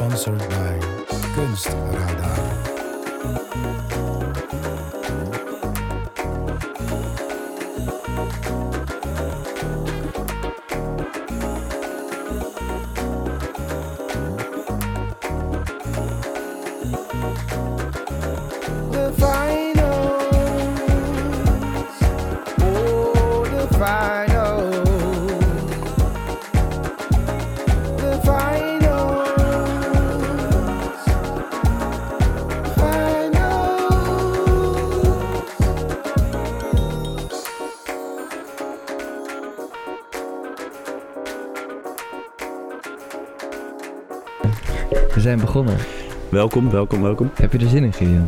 [0.00, 0.78] Sponsored by
[1.36, 2.70] Kunstradar.
[45.64, 45.86] Begonnen.
[46.28, 47.30] Welkom, welkom, welkom.
[47.34, 48.26] Heb je er zin in, Gideon?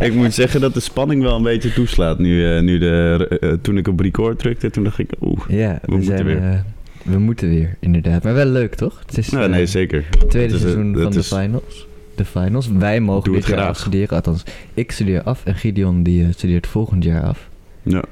[0.08, 3.52] ik moet zeggen dat de spanning wel een beetje toeslaat nu, eh, nu de, eh,
[3.62, 4.70] toen ik op record drukte.
[4.70, 5.40] Toen dacht ik, oeh.
[5.48, 6.42] Ja, we, moeten zijn weer.
[6.42, 6.58] eh,
[7.02, 8.22] we moeten weer, inderdaad.
[8.22, 9.02] Maar wel leuk, toch?
[9.06, 10.04] Het is Nou, nee, zeker.
[10.18, 11.86] het tweede is, seizoen van de is- finals.
[12.14, 12.68] De finals.
[12.68, 13.68] Wij mogen dit jaar graag.
[13.68, 14.08] afstuderen.
[14.08, 14.42] Althans,
[14.74, 17.48] ik studeer af en Gideon die studeert volgend jaar af.
[17.82, 18.02] Ja.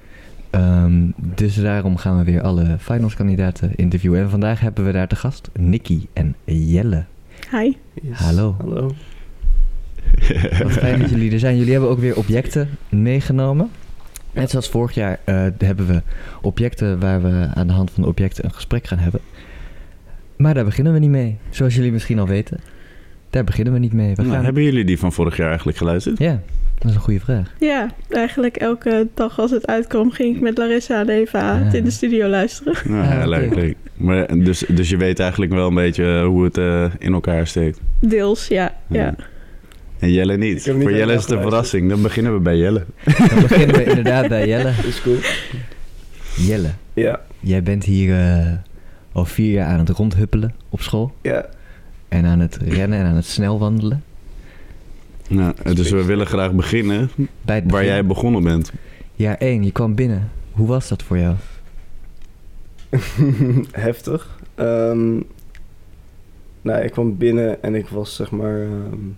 [0.53, 4.20] Ehm, dus daarom gaan we weer alle finalskandidaten interviewen.
[4.20, 7.05] En vandaag hebben we daar te gast Nicky en Jelle.
[7.50, 7.72] Hi.
[8.12, 8.56] Hallo.
[8.61, 8.91] Hallo.
[10.62, 11.56] Wat fijn dat jullie er zijn.
[11.56, 13.70] Jullie hebben ook weer objecten meegenomen.
[14.33, 16.03] Net zoals vorig jaar eh, hebben we
[16.42, 19.20] objecten waar we aan de hand van de objecten een gesprek gaan hebben.
[20.37, 21.37] Maar daar beginnen we niet mee.
[21.50, 22.61] Zoals jullie misschien al weten.
[23.31, 24.14] Daar beginnen we niet mee.
[24.14, 24.44] We Nou, gaan...
[24.44, 26.19] hebben jullie die van vorig jaar eigenlijk geluisterd?
[26.19, 26.41] Ja,
[26.83, 27.52] dat is een goede vraag.
[27.58, 31.84] Ja, eigenlijk elke dag als het uitkwam ging ik met Larissa en Eva het in
[31.84, 32.75] de studio luisteren.
[32.84, 33.28] Nou, Ah, ja, oké.
[33.28, 33.77] leuk, leuk.
[33.97, 37.12] Maar, eh, dus, dus je weet eigenlijk wel een beetje eh, hoe het eh, in
[37.12, 37.80] elkaar steekt.
[38.00, 38.75] Deels, ja.
[38.88, 39.14] ja.
[39.98, 40.62] En Jelle niet.
[40.80, 41.88] Voor Jelle is het een verrassing.
[41.88, 42.84] Dan beginnen we bij Jelle.
[43.30, 44.69] Dan beginnen we inderdaad bij Jelle.
[44.88, 45.16] Is cool.
[46.36, 48.47] Jelle, Ja, jij bent hier eh,
[49.12, 51.14] al vier jaar aan het rondhuppelen op school.
[51.22, 51.47] ja.
[52.08, 54.03] En aan het rennen en aan het snelwandelen.
[55.28, 57.10] Nou, dus we willen graag beginnen
[57.43, 58.72] Bij waar jij begonnen bent.
[59.15, 60.31] Jaar 1, je kwam binnen.
[60.53, 61.34] Hoe was dat voor jou?
[63.72, 64.38] Heftig.
[64.55, 65.21] Ehm,
[66.62, 68.60] nou, ik kwam binnen en ik was zeg maar...
[68.60, 69.09] ehm,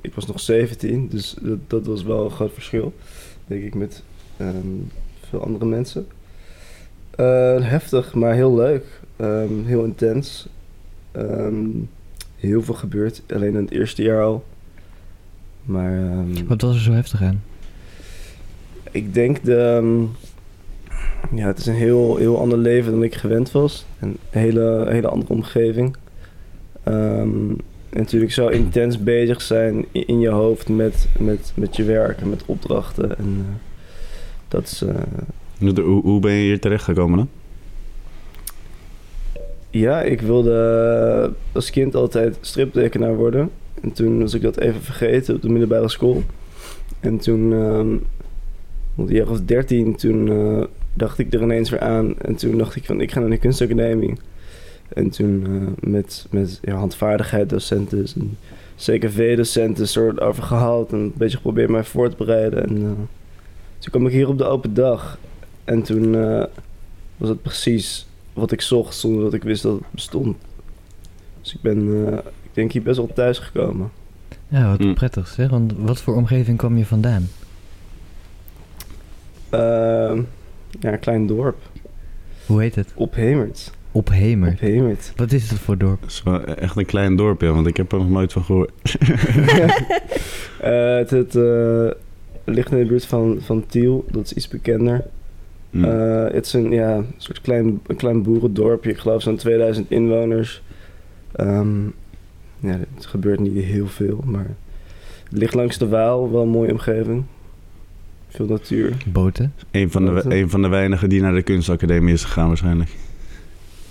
[0.00, 2.94] ik was nog 17, dus dat, dat was wel een groot verschil.
[3.46, 4.02] Denk ik met
[4.36, 4.66] ehm,
[5.28, 6.06] veel andere mensen.
[7.10, 9.00] Eh, heftig, maar heel leuk.
[9.16, 10.48] Ehm, heel intens.
[11.12, 11.66] Ehm,
[12.36, 14.44] heel veel gebeurd, alleen in het eerste jaar al.
[15.66, 15.92] Maar...
[16.10, 17.42] ehm, Wat was er zo heftig aan?
[18.90, 19.56] Ik denk de.
[19.56, 20.00] ehm,
[21.36, 23.86] ja, het is een heel, heel ander leven dan ik gewend was.
[24.00, 25.96] Een hele, hele andere omgeving.
[26.82, 27.50] Ehm,
[27.90, 32.30] en natuurlijk zo intens bezig zijn in je hoofd met, met, met je werk en
[32.30, 33.18] met opdrachten.
[33.18, 33.54] En eh,
[34.48, 34.82] dat is.
[34.82, 34.94] eh,
[35.58, 37.28] Hoe, hoe ben je hier terecht gekomen dan?
[39.70, 43.50] ja, ik wilde als kind altijd striptekenaar worden.
[43.82, 46.22] En toen was ik dat even vergeten op de middelbare school.
[47.00, 47.96] En toen, ehm
[48.96, 50.64] op de jaar of dertien, toen eh,
[50.94, 52.18] dacht ik er ineens weer aan.
[52.18, 54.14] En toen dacht ik van, ik ga naar de kunstacademie.
[54.88, 58.38] En toen eh, met, met ja, handvaardigheid docenten en
[58.76, 60.92] CKV-docenten soort over gehad.
[60.92, 62.68] En een beetje geprobeerd mij voor te bereiden.
[62.68, 62.90] En eh,
[63.78, 65.18] toen kwam ik hier op de open dag.
[65.64, 66.12] En toen
[67.16, 70.36] was het precies wat ik zocht zonder dat ik wist dat het bestond.
[71.40, 71.88] Dus ik ben,
[72.56, 73.90] denk hier best wel thuis gekomen.
[74.48, 74.94] Ja, wat Mm.
[74.94, 75.50] prettig zeg.
[75.50, 77.28] Want wat voor omgeving kwam je vandaan?
[79.50, 80.20] Ehm,
[80.80, 81.56] ja, een klein dorp.
[82.46, 82.92] Hoe heet het?
[82.94, 83.72] Op Hemert.
[83.92, 84.48] Op Hemer.
[84.52, 85.12] Op Hemert.
[85.16, 86.00] Wat is het voor dorp?
[86.00, 88.70] Het is wel echt een klein dorpje, want ik heb er nog nooit van gehoord.
[90.60, 91.86] Eh, het het eh,
[92.44, 94.04] ligt in de buurt van, van Tiel.
[94.10, 95.04] Dat is iets bekender.
[95.70, 95.84] Hm.
[95.84, 98.90] Eh, het is een, ja, soort klein, een klein boerendorpje.
[98.90, 100.62] Ik geloof zo'n 2000 inwoners.
[101.32, 101.68] Ehm,
[102.58, 104.46] ja, het gebeurt niet heel veel, maar
[105.28, 106.30] het ligt langs de Waal.
[106.32, 107.24] Wel een mooie omgeving.
[108.28, 108.96] Veel natuur.
[109.06, 109.52] Boten?
[109.70, 112.90] Een van, de, een van de weinigen die naar de kunstacademie is gegaan waarschijnlijk.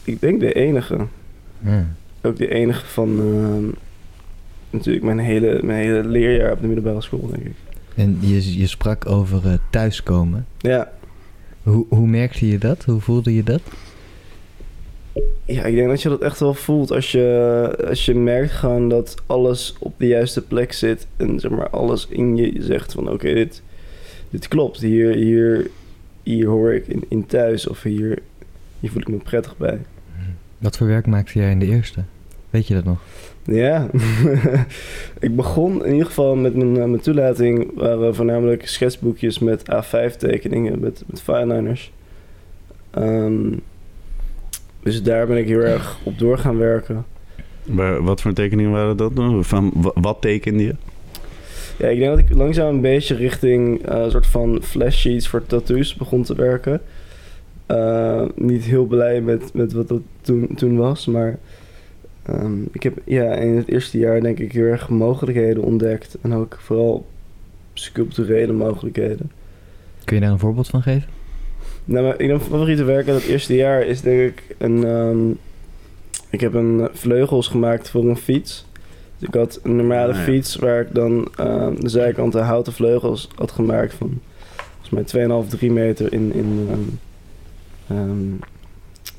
[0.03, 0.97] Ik denk de enige.
[1.59, 1.87] Ja.
[2.21, 3.65] Ook de enige van ehm,
[4.69, 7.55] natuurlijk mijn hele, mijn hele leerjaar op de middelbare school, denk ik.
[7.95, 10.45] En je, je sprak over eh, thuiskomen.
[10.57, 10.91] Ja,
[11.63, 12.83] Hoe, hoe merkte je dat?
[12.83, 13.61] Hoe voelde je dat?
[15.45, 18.89] Ja, ik denk dat je dat echt wel voelt als je, als je merkt gewoon
[18.89, 21.07] dat alles op de juiste plek zit.
[21.17, 23.61] En zeg maar alles in je zegt van oké, dit,
[24.29, 24.81] dit klopt.
[24.81, 25.69] Hier, hier,
[26.23, 28.19] hier hoor ik in, in thuis of hier,
[28.79, 29.79] hier voel ik me prettig bij.
[30.57, 32.03] Wat voor werk maakte jij in de eerste?
[32.49, 32.99] Weet je dat nog?
[33.43, 33.89] Ja,
[35.19, 40.79] ik begon in ieder geval met mijn, mijn toelating waren voornamelijk schetsboekjes met A5 tekeningen,
[40.79, 41.91] met, met fineliners.
[42.91, 43.53] Ehm,
[44.85, 47.05] Dus daar ben ik heel erg op door gaan werken.
[47.63, 49.43] Maar wat voor tekeningen waren dat dan?
[49.43, 50.75] Van wa- wat tekende je?
[51.77, 55.27] Ja, ik denk dat ik langzaam een beetje richting eh, een soort van flash sheets
[55.27, 56.81] voor tattoos begon te werken.
[57.65, 61.37] Eh, niet heel blij met, met wat dat toen, toen was, maar
[62.25, 66.17] ehm, ik heb ja, in het eerste jaar denk ik heel erg mogelijkheden ontdekt.
[66.21, 67.05] En ook vooral
[67.73, 69.31] sculpturele mogelijkheden.
[70.03, 71.09] Kun je daar een voorbeeld van geven?
[71.85, 74.83] Nou, mijn mijn favoriete werk uit het eerste jaar is denk ik een...
[74.83, 75.29] ehm,
[76.29, 78.65] ik heb een eh, vleugels gemaakt voor een fiets.
[79.17, 80.23] Dus ik had een normale Ah, ja.
[80.23, 84.19] fiets waar ik dan ehm, de zijkanten houten vleugels had gemaakt van
[84.81, 86.67] volgens mij 2,5, 3 meter in, in
[87.87, 88.33] ehm,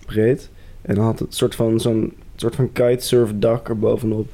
[0.06, 0.50] breed.
[0.82, 4.28] En dan had het soort van zo'n soort van kitesurf dak erbovenop.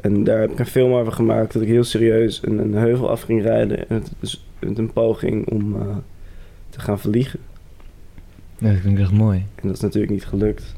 [0.00, 3.10] En daar heb ik een film over gemaakt dat ik heel serieus een, een heuvel
[3.10, 3.88] af ging rijden.
[3.88, 5.96] En het met een poging om eh,
[6.70, 7.40] te gaan vliegen.
[8.58, 9.38] Ja, dat klinkt echt mooi.
[9.38, 10.74] En dat is natuurlijk niet gelukt.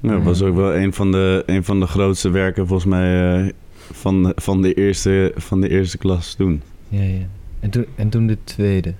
[0.00, 3.38] Nou, dat was ook wel een van de, een van de grootste werken volgens mij
[3.40, 6.62] eh, van, van, de eerste, van de eerste klas toen.
[6.88, 7.26] Ja, ja.
[7.60, 8.94] En toen, en toen de tweede.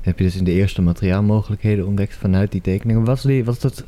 [0.00, 3.04] Heb je dus in de eerste materiaalmogelijkheden ontdekt vanuit die tekeningen.
[3.04, 3.84] Was, die, was dat,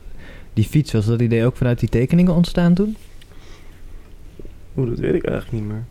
[0.52, 2.96] die fiets, was dat idee ook vanuit die tekeningen ontstaan toen?
[4.76, 5.84] Oeh, dat weet ik eigenlijk niet meer.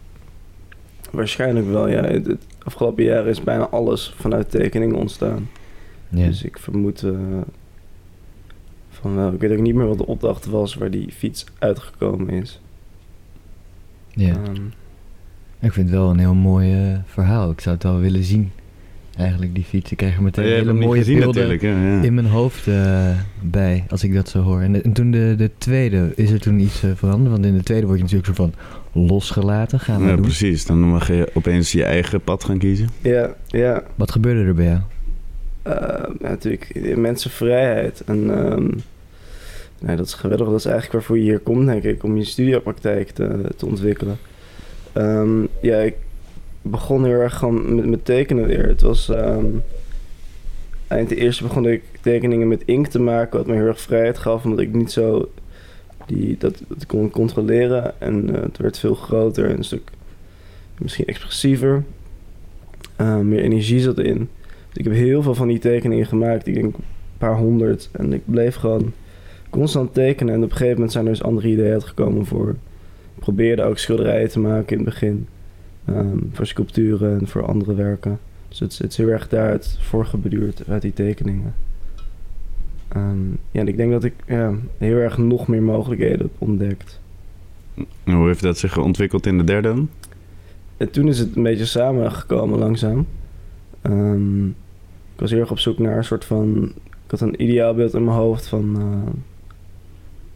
[1.11, 2.03] Waarschijnlijk wel, ja.
[2.03, 5.49] Het, het afgelopen jaar is bijna alles vanuit tekeningen ontstaan.
[6.09, 6.25] Ja.
[6.25, 7.11] Dus ik vermoed eh,
[9.01, 9.33] van wel.
[9.33, 12.61] Ik weet ook niet meer wat de opdracht was waar die fiets uitgekomen is.
[14.09, 14.29] ja.
[14.33, 14.61] Ehm,
[15.59, 17.51] Ik vind het wel een heel mooi eh, verhaal.
[17.51, 18.51] Ik zou het wel willen zien.
[19.17, 19.91] Eigenlijk die fiets.
[19.91, 21.61] Ik krijg er meteen hebt hele mooie gezien beelden natuurlijk.
[21.61, 22.01] Ja, ja.
[22.01, 23.09] in mijn hoofd eh,
[23.41, 24.61] bij als ik dat zo hoor.
[24.61, 27.31] En, de- en toen de, de tweede, is er toen iets eh, veranderd?
[27.31, 28.53] Want in de tweede word je natuurlijk zo van
[29.07, 29.79] losgelaten.
[29.79, 30.21] Gaan we Ja, doen.
[30.21, 30.65] precies.
[30.65, 32.89] Dan mag je opeens je eigen pad gaan kiezen.
[33.01, 33.83] ja, ja.
[33.95, 34.79] Wat gebeurde er bij jou?
[35.61, 38.03] Eh, ja, natuurlijk mensenvrijheid.
[38.05, 38.69] En ehm,
[39.79, 40.47] nee, dat is geweldig.
[40.47, 44.17] Dat is eigenlijk waarvoor je hier komt, denk ik, om je studiopraktijk te, te ontwikkelen.
[44.93, 45.95] Ehm, ja, ik
[46.61, 48.67] begon heel erg gewoon met, met tekenen weer.
[48.67, 49.45] Het was ehm,
[50.87, 54.17] eind de eerste begon ik tekeningen met inkt te maken, wat me heel erg vrijheid
[54.17, 55.31] gaf, omdat ik niet zo
[56.05, 58.01] die, dat, dat kon controleren.
[58.01, 59.89] En eh, het werd veel groter en een stuk
[60.77, 61.83] misschien expressiever.
[63.23, 64.29] Meer energie zat erin.
[64.73, 66.47] Dus ik heb heel veel van die tekeningen gemaakt.
[66.47, 66.83] Ik denk een
[67.17, 67.89] paar honderd.
[67.91, 68.91] En ik bleef gewoon
[69.49, 70.33] constant tekenen.
[70.33, 72.49] En op een gegeven moment zijn er dus andere ideeën uitgekomen voor.
[73.15, 75.27] Ik probeerde ook schilderijen te maken in het begin.
[75.85, 78.19] Ehm, voor sculpturen en voor andere werken.
[78.49, 81.53] Dus het, is- het is heel erg daaruit voorgebeduurd uit die tekeningen.
[82.87, 86.99] Ehm, ja, en ik denk dat ik ja, heel erg nog meer mogelijkheden heb ontdekt.
[88.03, 89.85] Hoe heeft dat zich ontwikkeld in de derde?
[90.77, 93.05] En toen is het een beetje samengekomen langzaam.
[93.81, 94.53] Ehm, ik
[95.21, 96.71] was heel erg op zoek naar een soort van...
[97.05, 98.75] Ik had een ideaalbeeld in mijn hoofd van...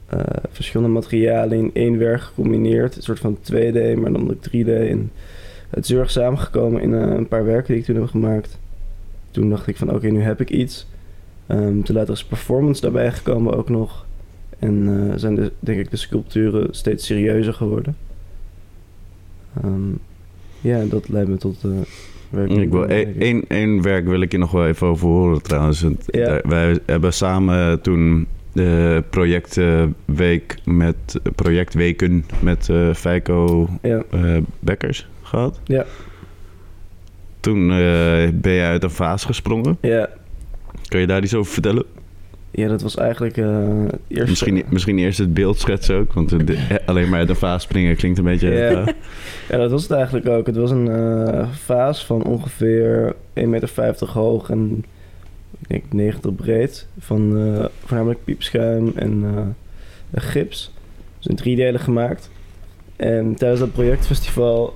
[0.07, 2.95] eh, eh, verschillende materialen in één werk gecombineerd.
[2.95, 4.67] Een soort van 2D, maar dan ook 3D.
[4.67, 5.11] En
[5.69, 8.57] het is heel erg samengekomen in eh, een paar werken die ik toen heb gemaakt.
[9.31, 10.87] Toen dacht ik van oké, nu heb ik iets.
[11.47, 14.05] Ehm, toen later is performance daarbij gekomen ook nog.
[14.59, 17.97] En zijn de, denk ik de sculpturen steeds serieuzer geworden.
[19.61, 19.91] Ehm,
[20.61, 21.57] ja, dat leidt me tot...
[22.29, 22.85] werk Ik wil
[23.47, 25.85] één, werk wil ik je nog wel even over horen trouwens.
[26.05, 26.41] Ja.
[26.43, 35.59] Wij hebben samen toen de projectweek met projectweken met eh Feiko Ja, eh, Bekkers gehad.
[35.63, 35.85] Ja.
[37.39, 39.77] Toen eh, ben je uit een vaas gesprongen.
[39.81, 40.09] ja,
[40.87, 41.85] Kan je daar iets over vertellen?
[42.55, 44.29] Ja, dat was eigenlijk eh het eerste...
[44.29, 46.13] Misschien, misschien eerst het beeld schetsen ook.
[46.13, 48.49] Want de- alleen maar een vaas springen klinkt een beetje...
[48.49, 48.69] Ja.
[48.69, 48.87] eh,
[49.49, 50.45] Ja, dat was het eigenlijk ook.
[50.45, 54.85] Het was een eh, vaas van ongeveer 1,50 meter hoog en
[55.59, 56.87] ik denk 90 breed.
[56.99, 59.55] Van eh, voornamelijk piepschuim en
[60.13, 60.73] gips.
[61.17, 62.29] Dus in drie delen gemaakt.
[62.95, 64.75] En tijdens dat projectfestival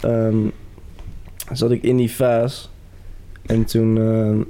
[0.00, 0.36] ehm,
[1.52, 2.70] zat ik in die vaas.
[3.46, 4.40] En toen, ehm,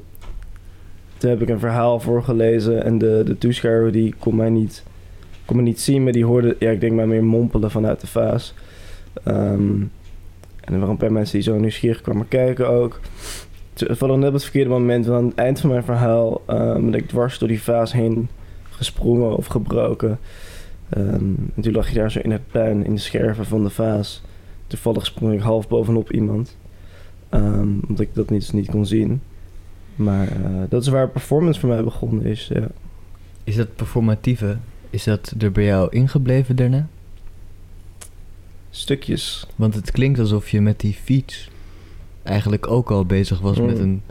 [1.22, 2.84] toen heb ik een verhaal voorgelezen.
[2.84, 4.82] En de, de toeschouwer die kon mij niet,
[5.44, 8.06] kon me niet zien, maar die hoorde, ja, ik denk maar meer mompelen vanuit de
[8.06, 8.54] vaas.
[9.22, 9.80] Ehm,
[10.60, 13.00] en er waren een paar mensen die zo nieuwsgierig kwamen kijken ook.
[13.74, 16.84] Het was net op het verkeerde moment, want aan het eind van mijn verhaal ehm,
[16.84, 18.28] ben ik dwars door die vaas heen
[18.70, 20.18] gesprongen of gebroken.
[20.88, 23.70] Ehm, en toen lag je daar zo in het puin, in de scherven van de
[23.70, 24.22] vaas.
[24.66, 26.56] Toevallig sprong ik half bovenop iemand.
[27.88, 29.20] Omdat ik dat niet, niet kon zien.
[29.96, 30.34] Maar eh,
[30.68, 32.50] dat is waar performance voor mij begonnen is.
[32.54, 32.68] Ja.
[33.44, 34.56] Is dat performatieve,
[34.90, 36.86] is dat er bij jou ingebleven daarna?
[38.70, 39.46] Stukjes.
[39.56, 41.50] Want het klinkt alsof je met die fiets
[42.22, 43.66] eigenlijk ook al bezig was Mm.
[43.66, 44.02] met een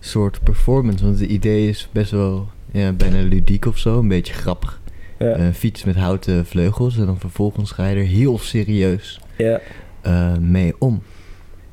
[0.00, 1.04] soort performance.
[1.04, 4.80] Want het idee is best wel ja, bijna ludiek of zo, een beetje grappig.
[5.18, 5.38] Ja.
[5.38, 6.98] Een fiets met houten vleugels.
[6.98, 9.60] En dan vervolgens ga je er heel serieus ja.
[10.00, 11.02] eh, mee om.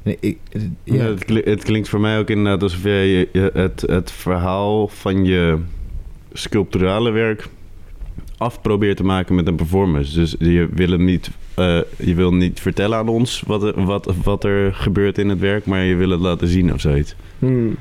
[0.04, 0.38] Nee, ik,
[0.84, 1.04] Ja.
[1.06, 4.88] het, kli- het klinkt voor mij ook inderdaad alsof jij je, je- het, het verhaal
[4.88, 5.58] van je
[6.34, 7.48] sculpturale werk
[8.38, 10.20] af probeert te maken met een performance.
[10.20, 14.13] Dus je wil, hem niet, eh, je wil niet vertellen aan ons wat, er- wat,
[14.24, 17.16] wat er gebeurt in het werk, maar je wil het laten zien of zoiets.
[17.39, 17.75] Hmm.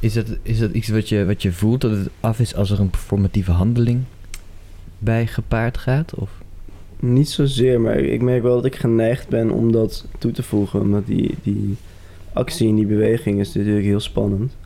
[0.00, 2.70] is, dat, is dat iets wat je, wat je voelt dat het af is als
[2.70, 4.02] er een performatieve handeling
[4.98, 6.14] bij gepaard gaat?
[6.14, 6.30] Of?
[7.04, 10.80] Niet zozeer, maar ik merk wel dat ik geneigd ben om dat toe te voegen.
[10.80, 11.76] Omdat die, die
[12.32, 14.56] actie en die beweging is natuurlijk heel spannend.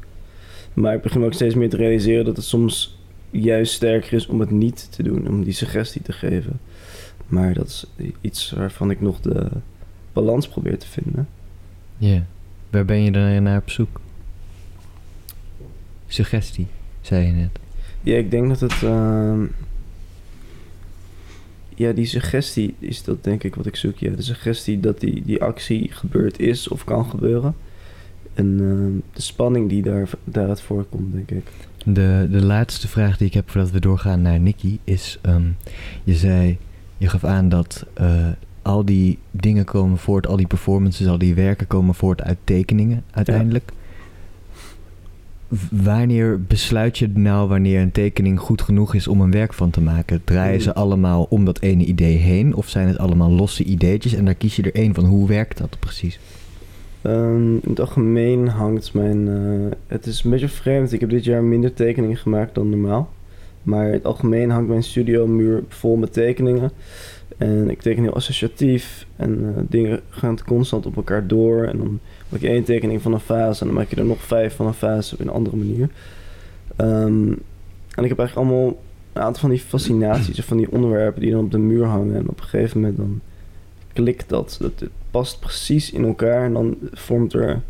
[0.75, 2.99] Maar ik begin ook steeds meer te realiseren dat het soms
[3.31, 5.29] juist sterker is om het niet te doen.
[5.29, 6.61] Om die suggestie te geven.
[7.27, 7.87] Maar dat is
[8.21, 9.47] iets waarvan ik nog de
[10.13, 11.29] balans probeer te vinden.
[11.97, 12.25] Ja.
[12.71, 14.01] Waar ben je dan naar op zoek?
[16.07, 16.67] Suggestie,
[17.01, 17.51] zei je net.
[18.03, 18.83] Ja, ik denk dat het...
[18.83, 19.45] ehm,
[21.79, 23.97] Ja, die suggestie is dat denk ik wat ik zoek.
[23.99, 27.55] Ja, de suggestie dat die, die actie gebeurd is of kan gebeuren.
[28.35, 31.45] En ehm, de spanning die daar, daaruit voorkomt, denk ik.
[31.85, 35.19] De, de laatste vraag die ik heb voordat we doorgaan naar Nicky is...
[35.23, 35.47] ehm,
[36.05, 36.59] je zei,
[36.97, 38.27] je gaf aan dat eh,
[38.63, 43.05] al die dingen komen voort, al die performances, al die werken komen voort uit tekeningen
[43.11, 43.71] uiteindelijk.
[43.71, 43.78] W-
[45.71, 49.81] Wanneer besluit je nou wanneer een tekening goed genoeg is om een werk van te
[49.81, 50.21] maken?
[50.25, 52.55] Draaien ze allemaal om dat ene idee heen?
[52.55, 55.05] Of zijn het allemaal losse ideetjes en daar kies je er één van?
[55.05, 56.19] Hoe werkt dat precies?
[57.03, 59.29] Ehm, in het algemeen hangt mijn...
[59.29, 60.93] eh, het is een beetje vreemd.
[60.93, 63.13] Ik heb dit jaar minder tekeningen gemaakt dan normaal.
[63.63, 66.71] Maar in het algemeen hangt mijn studio muur vol met tekeningen.
[67.37, 69.07] En ik teken heel associatief.
[69.17, 71.65] En eh, dingen gaan constant op elkaar door.
[71.65, 73.61] En dan maak je één tekening van een fase.
[73.61, 75.89] En dan maak je er nog vijf van een fase op een andere manier.
[76.77, 77.33] Ehm,
[77.95, 78.83] en ik heb eigenlijk allemaal
[79.13, 80.39] een aantal van die fascinaties.
[80.39, 82.15] Of van die onderwerpen die dan op de muur hangen.
[82.15, 83.21] En op een gegeven moment dan
[83.93, 84.57] klikt dat.
[84.61, 86.45] dat het past precies in elkaar.
[86.45, 87.61] En dan vormt er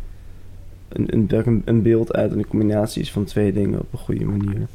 [0.89, 2.31] een, een, een, beeld uit.
[2.31, 4.67] En de combinatie is van twee dingen op een goede manier.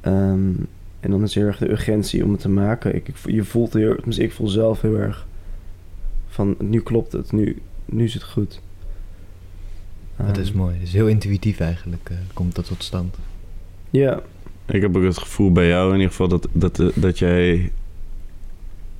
[0.00, 0.52] Ehm,
[1.00, 2.94] en dan is heel erg de urgentie om het te maken.
[2.94, 5.26] Ik, je voelt heel, ik voel zelf heel erg
[6.26, 8.60] van nu klopt het, nu, nu is het goed.
[10.26, 10.74] Dat is Ehm, mooi.
[10.74, 13.16] Het is heel intuïtief eigenlijk, eh, komt dat tot stand.
[13.90, 14.20] Ja,
[14.68, 17.72] Ik heb ook het gevoel bij jou in ieder geval dat, dat, eh, dat jij...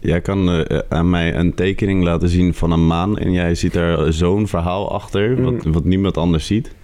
[0.00, 3.18] Jij kan eh, aan mij een tekening laten zien van een maan...
[3.18, 5.72] en jij ziet daar zo'n verhaal achter, wat, Mm.
[5.72, 6.74] wat niemand anders ziet.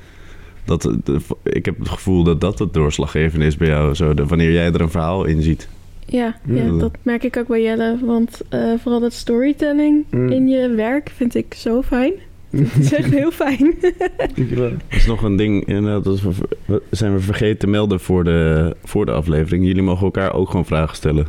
[0.64, 3.94] Dat, de- ik heb het gevoel dat dat het doorslaggevende is bij jou.
[3.94, 5.68] Zo, de, wanneer jij er een verhaal in ziet.
[6.06, 7.98] Ja, ja, dat merk ik ook bij Jelle.
[8.04, 10.30] Want eh, vooral dat storytelling Mm.
[10.30, 12.12] in je werk vind ik zo fijn.
[12.56, 13.74] Het is echt heel fijn.
[14.36, 14.70] dankjewel.
[14.70, 16.22] Dat is nog een ding, inderdaad, dat is
[16.64, 19.66] we- zijn we vergeten te melden voor de, voor de aflevering.
[19.66, 21.26] Jullie mogen elkaar ook gewoon vragen stellen.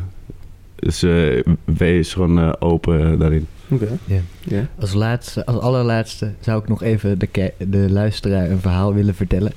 [0.76, 3.48] Dus eh, wees gewoon eh, open daarin.
[3.70, 3.98] Oké.
[4.06, 4.20] Ja.
[4.44, 4.68] Ja.
[4.80, 9.52] Als, laatste, als allerlaatste zou ik nog even de, de luisteraar een verhaal willen vertellen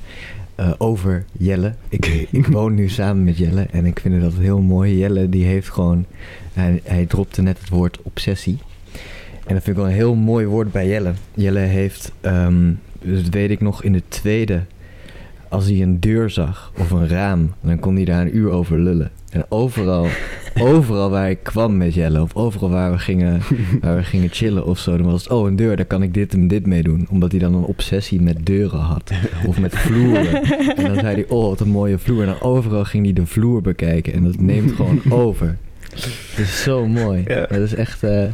[0.54, 1.74] eh, over Jelle.
[1.88, 4.98] Ik, ik woon nu samen met Jelle en ik vind dat heel mooi.
[4.98, 6.04] Jelle die heeft gewoon,
[6.52, 8.58] hij, hij dropte net het woord obsessie.
[9.46, 11.12] En dat vind ik wel een heel mooi woord bij Jelle.
[11.34, 12.72] Jelle heeft, ehm,
[13.02, 14.60] dus dat weet ik nog, in de tweede,
[15.48, 18.78] als hij een deur zag of een raam, dan kon hij daar een uur over
[18.78, 19.10] lullen.
[19.30, 20.06] En overal,
[20.72, 23.40] overal waar ik kwam met Jelle, of overal waar we gingen
[23.80, 24.96] waar we gingen chillen of zo.
[24.96, 27.06] Dan was het, oh, een deur, daar kan ik dit en dit mee doen.
[27.10, 29.10] Omdat hij dan een obsessie met deuren had.
[29.46, 30.42] Of met vloeren.
[30.76, 32.20] En dan zei hij, oh, wat een mooie vloer.
[32.20, 34.12] En dan overal ging hij de vloer bekijken.
[34.12, 35.56] En dat neemt gewoon over.
[35.90, 37.22] Het is zo mooi.
[37.26, 37.46] Ja.
[37.46, 38.24] Dat is echt, eh,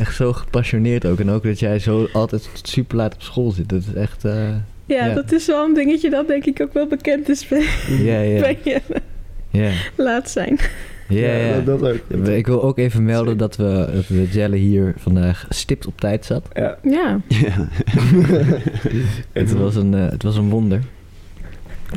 [0.00, 1.20] echt zo gepassioneerd ook.
[1.20, 3.68] En ook dat jij zo altijd super laat op school zit.
[3.68, 4.48] Dat is echt, eh,
[4.86, 5.14] Ja, Ja.
[5.14, 8.40] dat is wel een dingetje dat denk ik ook wel bekend is bij, ja, ja.
[8.46, 9.02] bij Jelle.
[9.50, 10.58] Ja, Laat zijn.
[11.08, 11.60] ja, ja.
[11.60, 12.26] Dat, dat ook.
[12.26, 16.24] Ik wil ook even melden dat we, dat we Jelle hier vandaag stipt op tijd
[16.24, 16.48] zat.
[16.54, 16.78] Ja.
[16.82, 17.20] Ja.
[17.28, 17.68] Ja.
[19.32, 20.80] Het was een, eh, het was een wonder.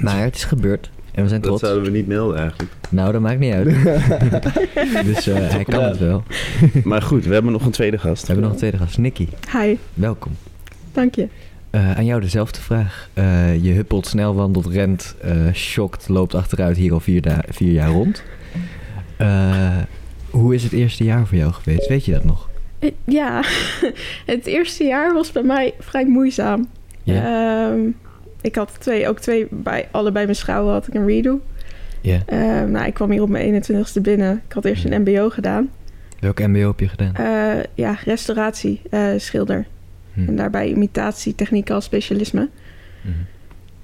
[0.02, 0.90] Maar het is gebeurd.
[1.20, 1.64] En we zijn Dat trots.
[1.74, 2.72] zouden we niet melden eigenlijk.
[2.90, 3.66] Nou, dat maakt niet uit.
[5.10, 6.24] dus eh, hij kan het wel.
[6.84, 8.22] Maar goed, we hebben nog een tweede gast.
[8.22, 8.98] We hebben nog een tweede gast.
[8.98, 10.32] Nicky, Hi, welkom.
[10.92, 11.28] dank je.
[11.70, 13.10] Eh, aan jou dezelfde vraag.
[13.14, 17.90] Eh, je huppelt, snel wandelt, rent, eh shokt, loopt achteruit hier al vier, vier jaar
[17.90, 18.24] rond.
[19.18, 19.78] Eh,
[20.30, 21.88] hoe is het eerste jaar voor jou geweest?
[21.88, 22.50] Weet je dat nog?
[23.04, 23.44] Ja,
[24.26, 26.68] het eerste jaar was bij mij vrij moeizaam.
[27.04, 27.70] Ja.
[27.72, 27.80] Ehm,
[28.42, 31.42] ik had twee, ook twee, bij allebei mijn schouwen had ik een redo.
[32.02, 32.20] Ja.
[32.26, 34.42] Ehm, nou, ik kwam hier op mijn 21ste binnen.
[34.48, 35.70] Ik had eerst een mbo gedaan.
[36.20, 37.16] Welk mbo heb je gedaan?
[37.16, 39.66] Eh, ja, restauratie, eh, schilder.
[40.14, 40.28] Hm.
[40.28, 42.50] En daarbij imitatietechniek als specialisme.
[43.02, 43.14] Mhm.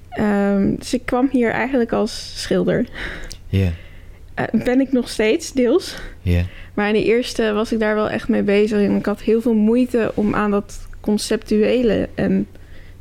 [0.08, 2.86] Ehm, dus ik kwam hier eigenlijk als schilder.
[3.46, 3.70] Ja.
[4.34, 5.96] eh, ben ik nog steeds, deels.
[6.20, 6.42] Ja.
[6.74, 8.78] Maar in de eerste was ik daar wel echt mee bezig.
[8.78, 12.46] En ik had heel veel moeite om aan dat conceptuele en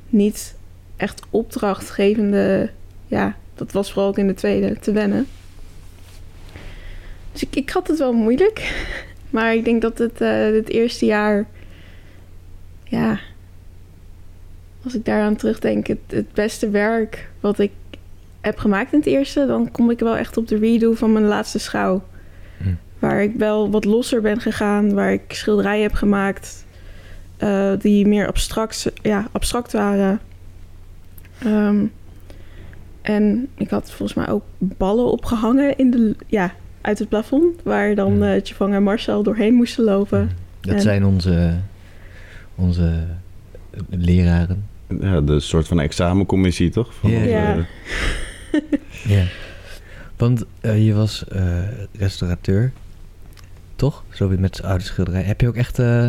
[0.09, 0.54] niet
[0.97, 2.69] echt opdrachtgevende...
[3.07, 5.27] Ja, dat was vooral ook in de tweede, te wennen.
[7.31, 8.59] Dus ik, ik had het wel moeilijk.
[9.29, 11.45] Maar ik denk dat het, eh, het eerste jaar...
[12.83, 13.19] Ja,
[14.83, 17.71] als ik daaraan terugdenk, het, het beste werk wat ik
[18.41, 19.45] heb gemaakt in het eerste...
[19.45, 22.03] dan kom ik wel echt op de redo van mijn laatste schouw.
[22.57, 22.73] Hm.
[22.99, 24.93] Waar ik wel wat losser ben gegaan.
[24.93, 26.65] Waar ik schilderijen heb gemaakt
[27.37, 30.19] eh, die meer abstract, ja, abstract waren.
[31.39, 31.85] Ehm,
[33.01, 37.61] en ik had volgens mij ook ballen opgehangen in de, ja, uit het plafond.
[37.63, 40.29] Waar dan eh Tjevang en Marcel doorheen moesten lopen.
[40.61, 41.55] Dat En- zijn onze,
[42.55, 43.03] onze
[43.89, 44.65] leraren.
[44.99, 46.93] Ja, de soort van examencommissie, toch?
[46.93, 47.17] Van Ja.
[47.17, 47.65] onze- Ja.
[49.15, 49.23] Ja.
[50.17, 51.57] Want eh, je was eh,
[51.97, 52.71] restaurateur,
[53.75, 54.03] toch?
[54.09, 55.21] Zo weer met z'n oude schilderij.
[55.23, 56.07] Heb je ook echt eh,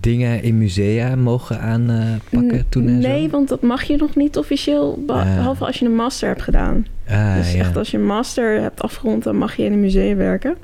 [0.00, 3.30] dingen in musea mogen aanpakken N- toen en nee, zo?
[3.30, 4.94] want dat mag je nog niet officieel.
[5.06, 5.12] be-.
[5.12, 6.86] Behalve als je een master hebt gedaan.
[7.08, 7.58] Ah, dus ja.
[7.58, 10.56] echt als je een master hebt afgerond, dan mag je in een museum werken.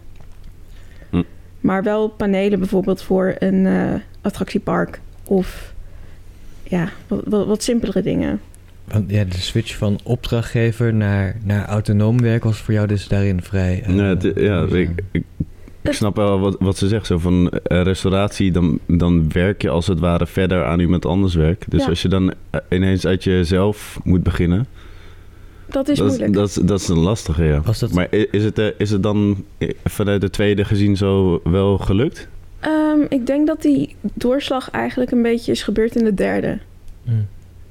[1.11, 1.23] Hm.
[1.61, 5.01] Maar wel panelen bijvoorbeeld voor een eh, attractiepark.
[5.25, 5.75] Of
[6.63, 8.41] ja, wat, wat, wat simpelere dingen.
[8.85, 13.43] Want ja, de switch van opdrachtgever naar, naar autonoom werk was voor jou dus daarin
[13.43, 13.83] vrij...
[13.83, 14.91] eh, Nee, het- ja, ik,
[15.87, 17.07] ik snap wel wat, wat ze zegt.
[17.07, 21.35] Zo van eh, restauratie, dan, dan werk je als het ware verder aan iemand anders
[21.35, 21.65] werk.
[21.69, 21.89] Dus Ja.
[21.89, 24.67] als je dan eh, ineens uit jezelf moet beginnen,
[25.69, 26.33] Dat is dat, is, moeilijk.
[26.39, 27.61] dat, is, dat is een lastige, ja.
[27.61, 29.45] Was dat- Maar is het, eh, is het dan
[29.85, 32.29] vanuit de tweede gezien zo wel gelukt?
[32.61, 36.59] Ehm, ik denk dat die doorslag eigenlijk een beetje is gebeurd in de derde.
[37.05, 37.11] Hm.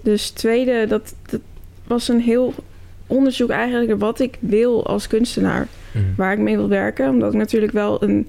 [0.01, 1.39] Dus tweede, dat, dat
[1.87, 2.53] was een heel
[3.07, 5.67] onderzoek eigenlijk wat ik wil als kunstenaar.
[5.91, 5.99] Hm.
[6.17, 7.09] waar ik mee wil werken.
[7.09, 8.27] Omdat ik natuurlijk wel een.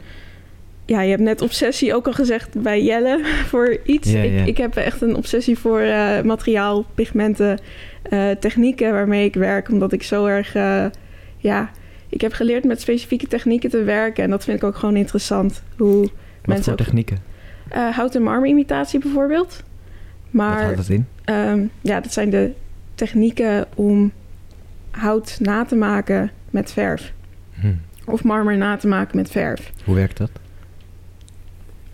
[0.84, 4.12] Ja, je hebt net obsessie ook al gezegd bij Jelle voor iets.
[4.12, 7.58] Ik, ik heb echt een obsessie voor eh, materiaal, pigmenten,
[8.02, 9.68] eh, technieken waarmee ik werk.
[9.70, 10.54] Omdat ik zo erg.
[10.54, 10.84] eh,
[11.38, 11.70] ja,
[12.08, 14.24] ik heb geleerd met specifieke technieken te werken.
[14.24, 15.62] En dat vind ik ook gewoon interessant.
[15.76, 16.10] Hoe Wat
[16.44, 16.78] mensen voor ook.
[16.78, 17.18] technieken?
[17.90, 19.46] hout- en marmerimitatie bijvoorbeeld.
[19.46, 19.64] Wat
[20.30, 21.06] Maar houdt dat in?
[21.24, 22.50] Ehm, ja, dat zijn de
[22.94, 24.12] technieken om
[24.96, 27.12] hout na te maken met verf.
[27.60, 27.66] Hm.
[28.04, 29.72] Of marmer na te maken met verf.
[29.84, 30.30] Hoe werkt dat?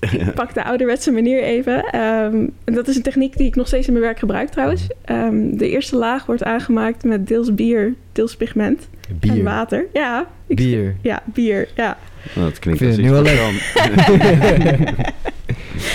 [0.00, 1.84] Ik pak de ouderwetse manier even.
[1.84, 4.86] Ehm, en dat is een techniek die ik nog steeds in mijn werk gebruik trouwens.
[5.04, 9.42] Ehm, de eerste laag wordt aangemaakt met deels bier, deels pigment en Bier.
[9.44, 9.86] water.
[9.92, 10.96] Ja, ik- Bier.
[11.02, 11.96] Ja, bier, ja.
[12.34, 13.08] Nou, dat klinkt als iets nu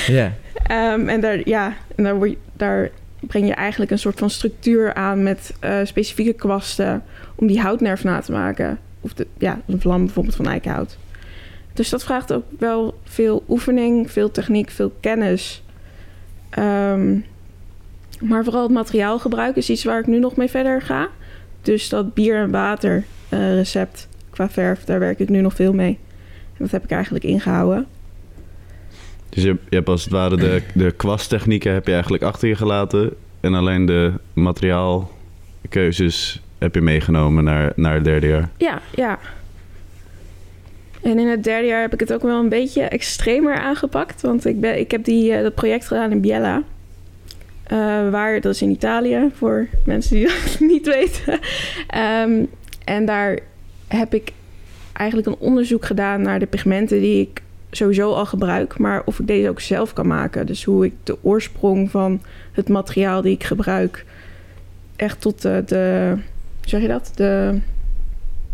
[0.17, 0.33] ja.
[0.63, 2.89] Ehm, en daar, ja, en daar, word je- daar
[3.27, 7.03] breng je eigenlijk een soort van structuur aan met eh, specifieke kwasten
[7.35, 8.79] om die houtnerf na te maken.
[9.01, 10.97] Of de, ja, een vlam bijvoorbeeld van eikenhout.
[11.73, 15.63] Dus dat vraagt ook wel veel oefening, veel techniek, veel kennis.
[16.49, 17.19] Ehm,
[18.19, 21.09] maar vooral het materiaalgebruik is iets waar ik nu nog mee verder ga.
[21.61, 25.73] Dus dat bier en water eh, recept qua verf, daar werk ik nu nog veel
[25.73, 25.99] mee.
[26.57, 27.87] En dat heb ik eigenlijk ingehouden.
[29.29, 33.13] Dus je, hebt als het ware de, de kwasttechnieken heb je eigenlijk achter je gelaten.
[33.39, 38.49] En alleen de materiaalkeuzes heb je meegenomen naar, naar het derde jaar.
[38.57, 39.19] Ja, ja.
[41.01, 44.21] En in het derde jaar heb ik het ook wel een beetje extremer aangepakt.
[44.21, 46.63] Want ik, ben, ik heb die, eh, dat project gedaan in Biella.
[47.63, 47.77] Eh,
[48.09, 51.39] waar, dat is in Italië, voor mensen die dat niet weten.
[51.87, 52.43] Ehm,
[52.83, 53.39] en daar
[53.87, 54.31] heb ik
[54.93, 58.77] eigenlijk een onderzoek gedaan naar de pigmenten die ik sowieso al gebruik.
[58.77, 60.45] Maar of ik deze ook zelf kan maken.
[60.45, 64.05] Dus hoe ik de oorsprong van het materiaal die ik gebruik...
[64.95, 66.11] echt tot de, de
[66.59, 67.11] hoe zeg je dat?
[67.15, 67.59] De,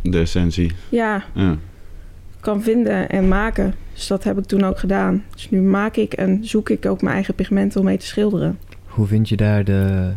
[0.01, 0.71] De essentie.
[0.89, 1.57] ja, Ja.
[2.39, 3.73] kan vinden en maken.
[3.93, 5.23] Dus dat heb ik toen ook gedaan.
[5.33, 8.59] Dus nu maak ik en zoek ik ook mijn eigen pigmenten om mee te schilderen.
[8.85, 10.11] Hoe vind je daar de...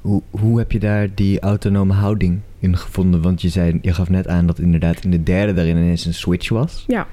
[0.00, 3.22] Hoe, hoe heb je daar die autonome houding in gevonden?
[3.22, 6.14] Want je, zei, je gaf net aan dat inderdaad in de derde daarin ineens een
[6.14, 6.84] switch was.
[6.86, 7.06] Ja.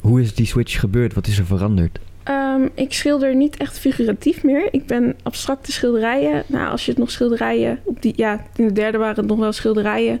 [0.00, 1.14] Hoe is die switch gebeurd?
[1.14, 1.98] Wat is er veranderd?
[2.22, 4.68] Ehm, ik schilder niet echt figuratief meer.
[4.70, 6.42] Ik ben abstracte schilderijen.
[6.46, 7.78] Nou, als je het nog schilderijen...
[7.84, 10.20] Op die, ja, in de derde waren het nog wel schilderijen.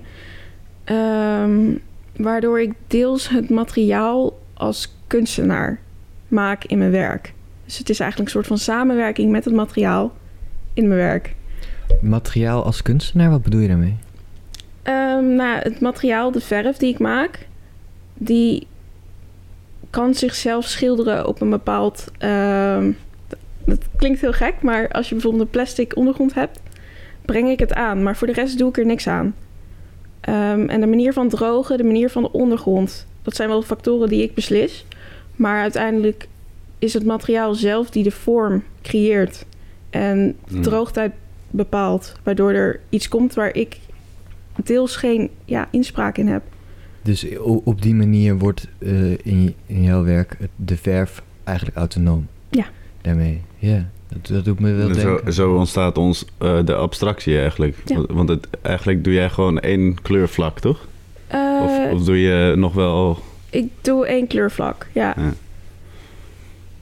[0.84, 1.74] Ehm,
[2.16, 5.80] waardoor ik deels het materiaal als kunstenaar
[6.28, 7.34] maak in mijn werk.
[7.64, 10.12] Dus het is eigenlijk een soort van samenwerking met het materiaal
[10.74, 11.34] in mijn werk.
[12.02, 13.96] Materiaal als kunstenaar, wat bedoel je daarmee?
[14.82, 17.46] Ehm, nou, het materiaal, de verf die ik maak,
[18.14, 18.66] die
[19.90, 22.04] kan zichzelf schilderen op een bepaald.
[22.18, 22.90] ehm,
[23.64, 26.60] dat klinkt heel gek, maar als je bijvoorbeeld een plastic ondergrond hebt,
[27.24, 28.02] breng ik het aan.
[28.02, 29.34] Maar voor de rest doe ik er niks aan.
[30.20, 33.06] Ehm, en de manier van drogen, de manier van de ondergrond.
[33.22, 34.86] Dat zijn wel factoren die ik beslis.
[35.36, 36.28] Maar uiteindelijk
[36.78, 39.44] is het materiaal zelf die de vorm creëert.
[39.90, 40.62] En de Hmm.
[40.62, 41.12] droogtijd
[41.50, 42.12] bepaalt.
[42.22, 43.78] Waardoor er iets komt waar ik
[44.64, 46.42] deels geen ja, inspraak in heb.
[47.02, 47.26] Dus
[47.64, 52.26] op die manier wordt eh, in, in jouw werk de verf eigenlijk autonoom.
[52.50, 52.66] Ja.
[53.00, 53.88] Daarmee, ja.
[54.08, 57.76] Dat, dat doet me wel zo, zo ontstaat ons eh, de abstractie eigenlijk.
[57.84, 57.94] Ja.
[57.96, 60.88] Want- Want het, eigenlijk doe jij gewoon één kleurvlak, toch?
[61.26, 63.18] Eh, Of, of doe je nog wel...
[63.50, 65.16] Ik doe één kleurvlak, ja.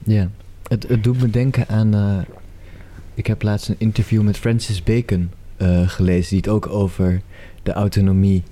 [0.03, 0.29] Ja.
[0.67, 1.93] Het, het doet me denken aan...
[1.93, 2.17] eh,
[3.13, 6.29] ik heb laatst een interview met Francis Bacon eh, gelezen...
[6.29, 7.21] die het ook over
[7.63, 8.43] de autonomie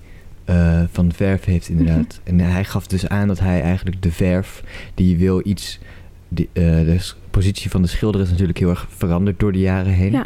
[0.47, 2.19] eh, van verf heeft inderdaad.
[2.23, 4.63] En hij gaf dus aan dat hij eigenlijk de verf...
[4.93, 5.79] die wil iets...
[6.29, 9.93] Die, eh, de positie van de schilder is natuurlijk heel erg veranderd door de jaren
[9.93, 10.11] heen.
[10.11, 10.25] Ja.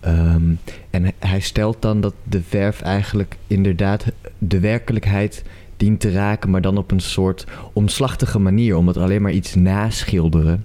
[0.00, 0.42] Ehm,
[0.90, 4.04] en hij- hij stelt dan dat de verf eigenlijk inderdaad
[4.38, 5.42] de werkelijkheid
[5.76, 8.76] dient te raken, maar dan op een soort omslachtige manier.
[8.76, 10.64] Omdat alleen maar iets naschilderen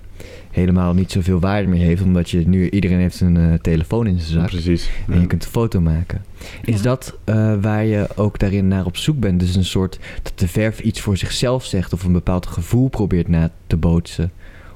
[0.55, 2.01] helemaal niet zoveel waarde meer heeft.
[2.01, 4.49] Omdat je nu, iedereen heeft een eh, telefoon in zijn zak.
[4.49, 4.89] Precies.
[5.07, 6.25] En je kunt een foto maken.
[6.63, 6.81] Is Ja.
[6.83, 9.39] dat eh, waar je ook daarin naar op zoek bent?
[9.39, 13.27] Dus een soort dat de verf iets voor zichzelf zegt of een bepaald gevoel probeert
[13.27, 14.31] na te bootsen?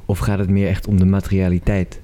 [0.05, 1.99] Of gaat het meer echt om de materialiteit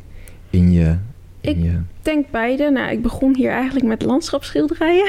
[0.49, 0.95] in je.
[1.41, 1.57] Ik-
[2.01, 2.69] denk beide.
[2.71, 5.07] Nou, ik begon hier eigenlijk met landschapsschilderijen.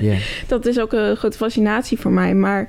[0.00, 0.16] ja.
[0.46, 2.34] Dat is ook een grote fascinatie voor mij.
[2.34, 2.68] Maar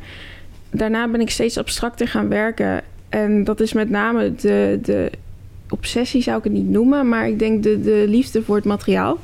[0.71, 2.81] daarna ben ik steeds abstracter gaan werken.
[3.09, 5.11] En dat is met name de, de
[5.69, 7.09] obsessie, zou ik het niet noemen.
[7.09, 9.19] Maar ik denk de, de liefde voor het materiaal.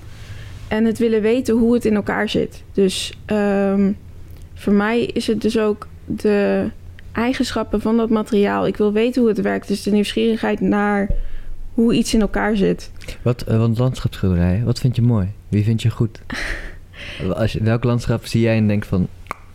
[0.67, 2.63] En het willen weten hoe het in elkaar zit.
[2.73, 3.91] Dus ehm,
[4.53, 6.69] voor mij is het dus ook de
[7.11, 8.67] eigenschappen van dat materiaal.
[8.67, 9.67] Ik wil weten hoe het werkt.
[9.67, 11.09] Dus de nieuwsgierigheid naar
[11.73, 12.91] hoe iets in elkaar zit.
[13.21, 15.27] Wat, eh, want landschapsschilderijen, wat vind je mooi?
[15.47, 16.21] Wie vind je goed?
[17.35, 19.07] Als je, welk landschap zie jij en denkt van,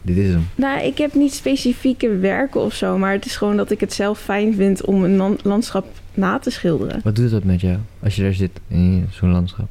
[0.06, 0.48] dit is hem?
[0.54, 3.92] Nou, ik heb niet specifieke werken of zo, maar het is gewoon dat ik het
[3.92, 7.00] zelf fijn vind om een lan- landschap na te schilderen.
[7.04, 9.68] Wat doet dat met jou als je daar zit in zo'n landschap?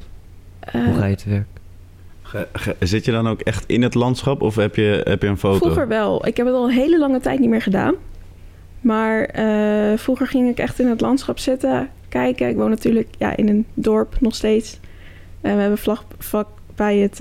[0.72, 1.46] Hoe Eh, ga je te werk?
[2.22, 5.28] Ge- ge- Zit je dan ook echt in het landschap of heb je, heb je
[5.28, 5.58] een foto?
[5.58, 6.26] vroeger wel.
[6.26, 7.94] Ik heb het al een hele lange tijd niet meer gedaan.
[8.80, 12.48] Maar eh, vroeger ging ik echt in het landschap zitten, kijken.
[12.48, 14.78] Ik woon natuurlijk ja, in een dorp nog steeds.
[15.40, 17.20] En we hebben vlag, vak bij het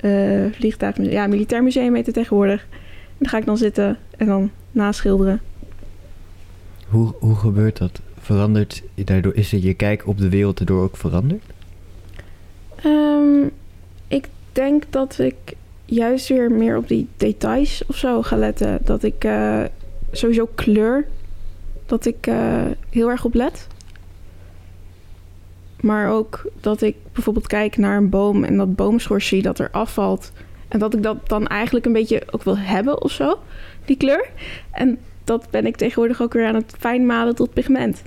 [0.00, 2.66] eh vliegtuigmuseum, ja, militair museum heet het tegenwoordig.
[2.70, 5.40] En dan ga ik dan zitten en dan naschilderen.
[6.88, 8.00] Hoe, hoe gebeurt dat?
[8.18, 11.42] Verandert daardoor, is het je kijk op de wereld erdoor ook veranderd?
[12.82, 13.46] Ehm,
[14.08, 15.34] ik denk dat ik
[15.84, 18.78] juist weer meer op die details of zo ga letten.
[18.84, 19.62] Dat ik eh,
[20.12, 21.06] sowieso kleur,
[21.86, 23.66] dat ik eh, heel erg op let.
[25.80, 29.68] Maar ook dat ik bijvoorbeeld kijk naar een boom en dat boomschors zie dat er
[29.70, 30.32] afvalt.
[30.68, 33.38] En dat ik dat dan eigenlijk een beetje ook wil hebben of zo,
[33.84, 34.28] die kleur.
[34.70, 38.02] En dat ben ik tegenwoordig ook weer aan het fijnmalen tot pigment.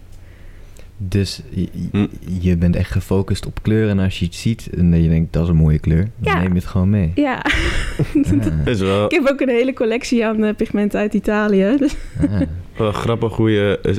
[0.98, 2.08] Dus je, Hm.
[2.40, 5.44] je bent echt gefocust op kleur en als je iets ziet en je denkt dat
[5.44, 6.40] is een mooie kleur, dan Ja.
[6.40, 7.12] neem je het gewoon mee.
[7.16, 7.46] Ja,
[8.66, 11.76] is wel, ik heb ook een hele collectie aan eh, pigmenten uit Italië.
[11.80, 11.96] Dus
[12.78, 13.96] wel grappig hoe je eh,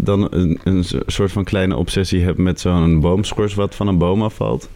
[0.00, 3.98] dan een, een so- soort van kleine obsessie hebt met zo'n boomschors wat van een
[3.98, 4.68] boom afvalt.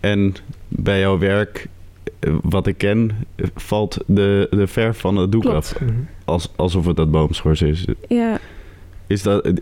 [0.00, 0.34] En
[0.68, 1.68] bij jouw werk,
[2.18, 5.56] eh, wat ik ken, eh, valt de, de verf van het doek Klopt.
[5.56, 5.74] af.
[6.24, 7.84] Als, alsof het dat boomschors is.
[8.08, 8.38] ja,
[9.06, 9.52] Is, dat, eh,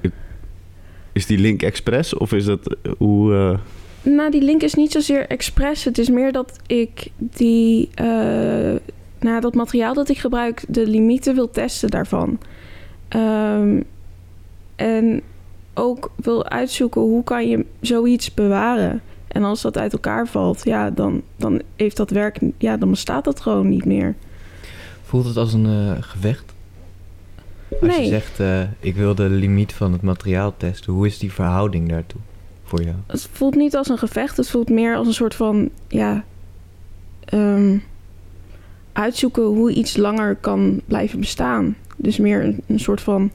[1.12, 3.34] is die link expres of is dat hoe...
[3.34, 3.58] eh,
[4.12, 5.84] Nou, die link is niet zozeer expres.
[5.84, 8.06] Het is meer dat ik die, eh,
[9.20, 12.38] nou, dat materiaal dat ik gebruik, de limieten wil testen daarvan.
[13.08, 13.80] Ehm,
[14.80, 15.22] en
[15.74, 19.02] ook wil uitzoeken hoe kan je zoiets bewaren.
[19.28, 23.24] En als dat uit elkaar valt, ja, dan, dan heeft dat werk, ja, dan bestaat
[23.24, 24.14] dat gewoon niet meer.
[25.02, 26.54] Voelt het als een eh, gevecht?
[27.80, 31.32] Als je zegt, eh, ik wil de limiet van het materiaal testen, hoe is die
[31.32, 32.20] verhouding daartoe
[32.64, 32.96] voor jou?
[33.06, 36.24] Het voelt niet als een gevecht, het voelt meer als een soort van, ja,
[37.24, 37.78] ehm,
[38.92, 41.76] uitzoeken hoe iets langer kan blijven bestaan.
[41.96, 43.30] Dus meer een, een soort van,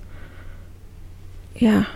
[1.57, 1.87] ja,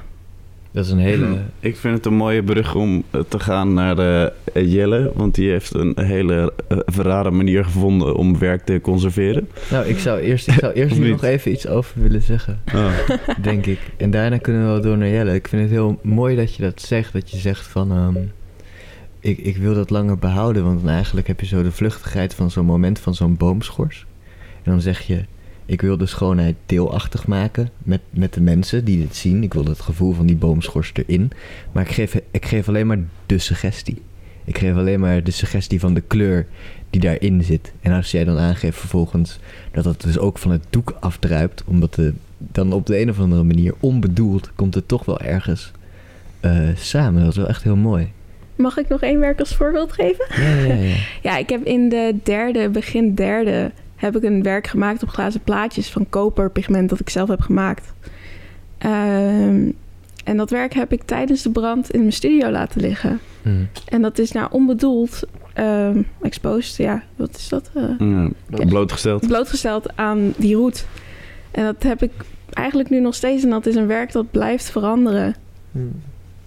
[0.72, 1.38] Dat is een hele...
[1.60, 5.12] Ik vind het een mooie brug om eh, te gaan naar eh, Jelle.
[5.16, 9.50] Want die heeft een hele eh, rare manier gevonden om werk te conserveren.
[9.72, 12.60] Nou, ik zou eerst, ik zou eerst nog even iets over willen zeggen,
[13.42, 13.80] denk ik.
[13.98, 15.34] En daarna kunnen we wel door naar Jelle.
[15.34, 17.92] Ik vind het heel mooi dat je dat zegt, dat je zegt van...
[17.92, 18.18] ehm,
[19.20, 22.52] ik, ik wil dat langer behouden, want dan eigenlijk heb je zo de vluchtigheid van
[22.52, 24.06] zo'n moment van zo'n boomschors.
[24.64, 25.26] En dan zeg je,
[25.70, 29.44] ik wil de schoonheid deelachtig maken met, met de mensen die dit zien.
[29.44, 31.32] Ik wil het gevoel van die boomschors erin.
[31.72, 34.02] Maar ik geef, ik geef alleen maar de suggestie.
[34.44, 36.48] Ik geef alleen maar de suggestie van de kleur
[36.90, 37.72] die daarin zit.
[37.82, 39.40] En als jij dan aangeeft vervolgens
[39.72, 43.20] dat het dus ook van het doek afdruipt, omdat de, dan op de een of
[43.20, 45.72] andere manier onbedoeld komt het toch wel ergens
[46.40, 47.22] eh, samen.
[47.22, 48.12] Dat is wel echt heel mooi.
[48.56, 50.26] Mag ik nog één werk als voorbeeld geven?
[50.42, 50.96] Ja, ja, ja.
[51.22, 55.42] Ja, ik heb in de derde, begin derde, heb ik een werk gemaakt op glazen
[55.42, 57.94] plaatjes van koperpigment dat ik zelf heb gemaakt.
[58.78, 59.72] Ehm,
[60.24, 63.20] en dat werk heb ik tijdens de brand in mijn studio laten liggen.
[63.42, 63.50] Hm.
[63.86, 65.22] En dat is nou onbedoeld
[65.54, 67.70] ehm, exposed, ja, wat is dat?
[67.74, 68.30] Eh, Ja,
[68.66, 69.28] blootgesteld.
[69.28, 70.86] blootgesteld aan die roet.
[71.52, 72.12] En dat heb ik
[72.54, 73.44] eigenlijk nu nog steeds.
[73.44, 75.36] En dat is een werk dat blijft veranderen.
[75.72, 75.92] Hmm.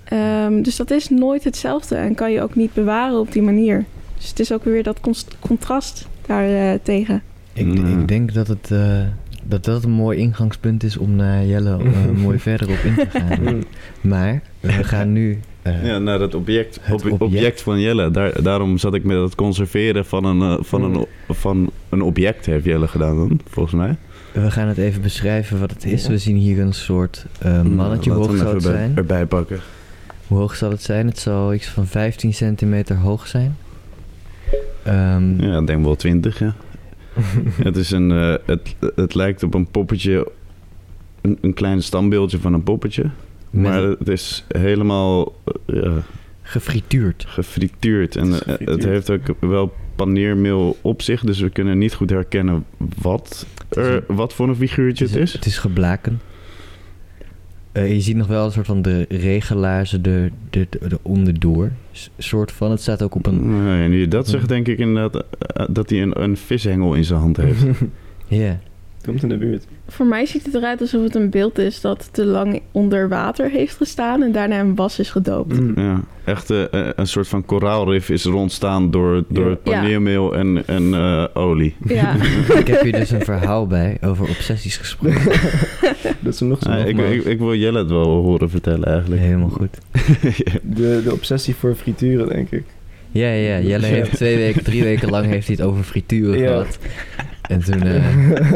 [0.04, 3.84] Ehm, dus dat is nooit hetzelfde en kan je ook niet bewaren op die manier.
[4.16, 5.00] Dus het is ook weer dat
[5.40, 7.22] contrast daar eh, tegen.
[7.52, 7.86] Ik, Ja.
[7.86, 9.00] ik denk dat het eh,
[9.44, 13.06] dat dat een mooi ingangspunt is om naar Jelle eh, mooi verder op in te
[13.18, 13.38] gaan.
[13.46, 13.62] Hmm.
[14.00, 15.38] Maar we gaan nu...
[15.62, 17.22] eh, Ja, naar dat object, Het ob- object.
[17.22, 17.62] object.
[17.62, 18.10] van Jelle.
[18.10, 22.64] Daar, daarom zat ik met het conserveren van een, van, een, van een object, heeft
[22.64, 23.96] Jelle gedaan dan, volgens mij.
[24.32, 26.06] We gaan het even beschrijven wat het is.
[26.06, 27.26] We zien hier een soort
[27.64, 28.10] mannetje.
[28.10, 28.92] Hoe we hoog zal het bij- zijn?
[28.96, 29.60] erbij pakken.
[30.26, 31.06] Hoe hoog zal het zijn?
[31.06, 33.56] Het zal iets van 15 centimeter hoog zijn.
[34.82, 36.54] Ehm, Ja, ik denk wel 20, ja.
[37.68, 40.30] het, is een, eh, het, het lijkt op een poppetje,
[41.20, 43.10] een, een klein standbeeldje van een poppetje.
[43.50, 46.02] met Maar het is helemaal eh, ja,
[46.42, 47.24] gefrituurd.
[47.28, 48.16] gefrituurd.
[48.16, 51.20] En Het is eh, het heeft ook wel paneermeel op zich.
[51.20, 52.64] Dus we kunnen niet goed herkennen
[53.02, 55.32] wat, er, wat voor een figuurtje het is.
[55.32, 56.20] Het is geblaken.
[57.72, 61.70] Eh, je ziet nog wel een soort van de regelaarzen er, er, er onderdoor.
[61.92, 62.70] S- soort van.
[62.70, 63.64] Het staat ook op een...
[63.64, 67.04] Nee, nu je dat zegt, denk ik inderdaad eh, dat hij een, een vishengel in
[67.04, 67.64] zijn hand heeft.
[68.26, 68.60] Ja.
[69.04, 69.64] Komt in de buurt.
[69.88, 73.50] Voor mij ziet het eruit alsof het een beeld is dat te lang onder water
[73.50, 75.56] heeft gestaan en daarna in was is gedoopt.
[75.56, 75.72] Hmm.
[75.76, 79.54] Ja, echt eh, eh, een soort van koraalrif is er ontstaan door, door Ja.
[79.54, 81.74] paneermeel en, en eh, olie.
[81.84, 82.14] Ja,
[82.60, 85.22] ik heb hier dus een verhaal bij over obsessies gesproken.
[86.20, 86.70] Dat is nog zo.
[86.70, 89.20] Ja, ik, ik, ik wil Jelle het wel horen vertellen eigenlijk.
[89.20, 89.78] Helemaal goed.
[90.76, 92.64] De, de obsessie voor frituren, denk ik.
[93.10, 93.60] Ja, ja.
[93.60, 96.48] Jelle heeft twee weken, drie weken lang heeft hij het over frituren Ja.
[96.48, 96.78] gehad.
[97.52, 98.52] En toen, eh,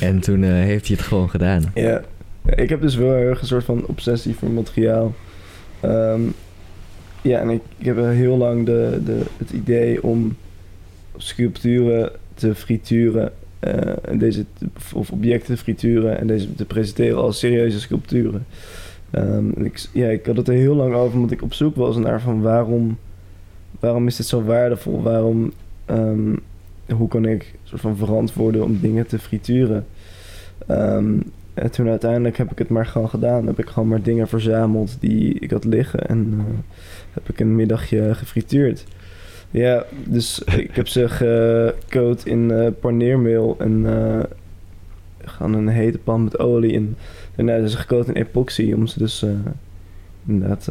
[0.08, 1.64] en toen eh, heeft hij het gewoon gedaan.
[1.74, 2.02] Ja.
[2.54, 5.14] Ik heb dus wel erg een soort van obsessie voor materiaal.
[5.80, 6.20] Ehm,
[7.22, 10.36] ja, en ik, ik heb heel lang de, de, het idee om
[11.16, 13.32] sculpturen te frituren.
[13.58, 14.44] eh, en deze,
[14.94, 18.46] of objecten te frituren en deze te presenteren als serieuze sculpturen.
[19.10, 21.96] Ehm, ik, ja, ik had het er heel lang over, omdat ik op zoek was
[21.96, 22.98] naar van waarom,
[23.80, 25.02] waarom is dit zo waardevol?
[25.02, 25.52] Waarom,
[25.84, 26.34] ehm,
[26.94, 29.86] hoe kan ik soort van verantwoorden om dingen te frituren?
[30.66, 31.14] Ehm,
[31.54, 33.46] en toen uiteindelijk heb ik het maar gewoon gedaan.
[33.46, 36.00] Heb ik gewoon maar dingen verzameld die ik had liggen.
[36.08, 36.44] En eh,
[37.12, 38.84] heb ik een middagje gefrituurd.
[39.50, 44.20] Ja, dus ik heb ze gecoat in eh paneermeel en eh
[45.24, 46.74] gewoon een hete pan met olie.
[46.74, 46.96] En
[47.34, 49.24] daarna zijn ze gecoat in epoxy om ze dus
[50.26, 50.68] inderdaad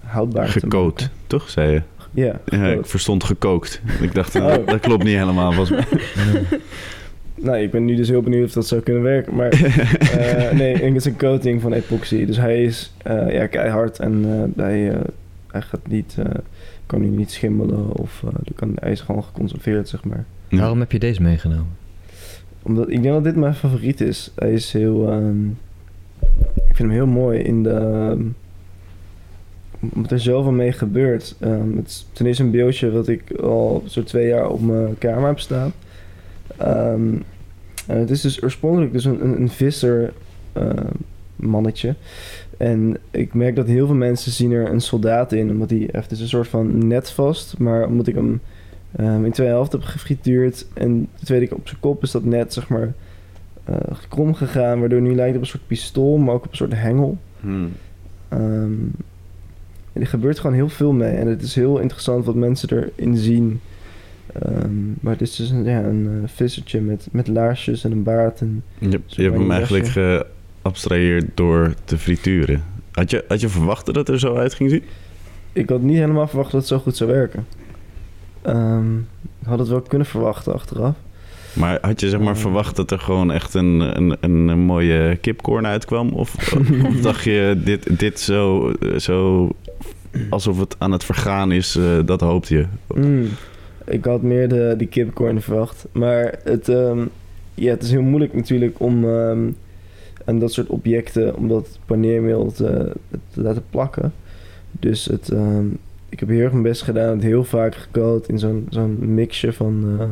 [0.00, 1.10] houdbaar te maken.
[1.26, 1.82] toch, zei je?
[2.14, 2.88] Ja, Ja, ik gecoat.
[2.88, 3.80] verstond gekookt.
[4.00, 4.66] Ik dacht, Oh.
[4.66, 5.54] dat klopt niet helemaal.
[5.54, 5.72] Was...
[7.34, 9.34] Nou, ik ben nu dus heel benieuwd of dat zou kunnen werken.
[9.34, 9.48] Maar
[10.18, 12.24] eh, nee, het is een coating van epoxy.
[12.26, 14.24] Dus hij is eh, ja, keihard en
[14.56, 15.00] eh, hij, eh,
[15.50, 16.24] hij gaat niet, eh,
[16.86, 18.22] kan nu niet schimmelen of
[18.54, 20.24] kan, hij is gewoon geconserveerd, zeg maar.
[20.48, 20.58] Ja.
[20.58, 21.76] Waarom heb je deze meegenomen?
[22.62, 24.32] Omdat ik denk dat dit mijn favoriet is.
[24.34, 25.46] Hij is heel, ehm,
[26.54, 28.20] ik vind hem heel mooi in de, ehm,
[29.92, 31.36] omdat er zoveel mee gebeurt.
[31.40, 34.98] Ehm, het is ten eerste een beeldje wat ik al zo'n twee jaar op mijn
[34.98, 35.72] kamer heb staan.
[36.56, 37.14] Ehm,
[37.86, 40.12] en het is dus oorspronkelijk dus een, een, een visser
[40.52, 40.86] ehm,
[41.36, 41.94] mannetje.
[42.56, 45.50] En ik merk dat heel veel mensen zien er een soldaat in.
[45.50, 47.58] Omdat hij heeft dus een soort van net vast.
[47.58, 48.40] Maar omdat ik hem
[48.96, 50.66] ehm, in twee helften heb gefrituurd.
[50.74, 52.92] En de tweede keer op zijn kop is dat net zeg maar
[53.64, 53.76] eh,
[54.08, 54.80] krom gegaan.
[54.80, 57.18] Waardoor nu lijkt op een soort pistool, maar ook op een soort hengel.
[57.40, 57.72] Hmm.
[58.28, 58.72] Ehm,
[59.94, 61.12] en er gebeurt gewoon heel veel mee.
[61.12, 63.60] En het is heel interessant wat mensen erin zien.
[64.32, 68.02] Ehm, maar het is dus een, ja, een eh, vissertje met, met laarsjes en een
[68.02, 68.40] baard.
[68.40, 72.62] En, Je, hebt hem eigenlijk geabstraheerd door te frituren.
[72.92, 74.82] Had je, had je verwacht dat het er zo uit ging zien?
[75.54, 77.46] ik had niet helemaal verwacht dat het zo goed zou werken.
[78.42, 78.98] Ehm,
[79.40, 80.96] ik had het wel kunnen verwachten achteraf.
[81.54, 85.66] Maar had je zeg maar verwacht dat er gewoon echt een, een, een, mooie kipcorn
[85.66, 86.08] uitkwam?
[86.08, 86.52] Of,
[86.88, 89.50] of dacht je dit, dit zo, zo
[90.30, 92.66] alsof het aan het vergaan is, eh, dat hoopte je?
[92.94, 93.28] Mm,
[93.84, 95.86] ik had meer de, de kipcorn verwacht.
[95.92, 97.04] Maar het, ehm,
[97.54, 99.50] ja, het is heel moeilijk natuurlijk om ehm,
[100.24, 102.92] aan dat soort objecten, om dat paneermeel te,
[103.30, 104.12] te laten plakken.
[104.70, 105.66] Dus het, ehm,
[106.08, 107.14] ik heb heel erg mijn best gedaan.
[107.14, 109.96] Het heel vaak gekookt in zo'n zo'n mixje van...
[109.98, 110.06] eh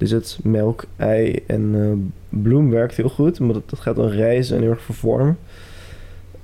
[0.00, 3.40] dus het melk, ei en eh, bloem werkt heel goed.
[3.40, 5.38] Maar dat, dat gaat dan rijzen en heel erg vervormen.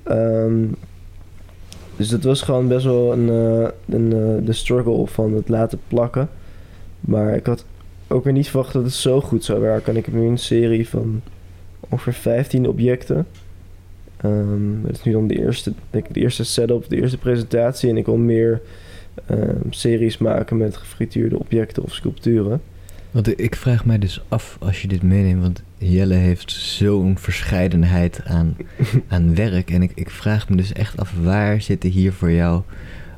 [0.03, 0.65] Ehm,
[1.95, 5.79] dus dat was gewoon best wel een, eh, een, eh, de struggle van het laten
[5.87, 6.29] plakken.
[6.99, 7.65] Maar ik had
[8.07, 9.91] ook weer niet verwacht dat het zo goed zou werken.
[9.91, 11.21] En ik heb nu een serie van
[11.79, 13.27] ongeveer 15 objecten.
[14.17, 17.89] Ehm dat is nu dan de eerste, de eerste setup, de eerste presentatie.
[17.89, 18.61] En ik wil meer
[19.25, 22.61] ehm, series maken met gefrituurde objecten of sculpturen.
[23.17, 28.21] Want ik vraag mij dus af als je dit meeneemt, want Jelle heeft zo'n verscheidenheid
[28.25, 28.55] aan,
[29.07, 29.71] aan werk.
[29.71, 32.61] En ik, ik vraag me dus echt af, waar zitten hier voor jou,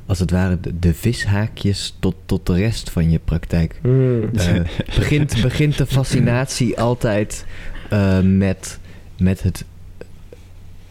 [0.06, 3.78] als het ware, de, de vishaakjes tot, tot de rest van je praktijk?
[3.82, 4.30] Hmm.
[4.34, 4.60] Eh,
[4.96, 7.46] begint, begint de fascinatie altijd
[7.90, 8.78] eh, met,
[9.18, 9.64] met het,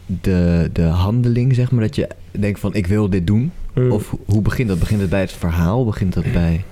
[0.06, 3.52] de, de handeling, zeg maar, dat je denkt van ik wil dit doen?
[3.72, 3.92] Hmm.
[3.92, 4.78] Of hoe begint dat?
[4.78, 5.84] Begint het bij het verhaal?
[5.84, 6.64] Begint het bij...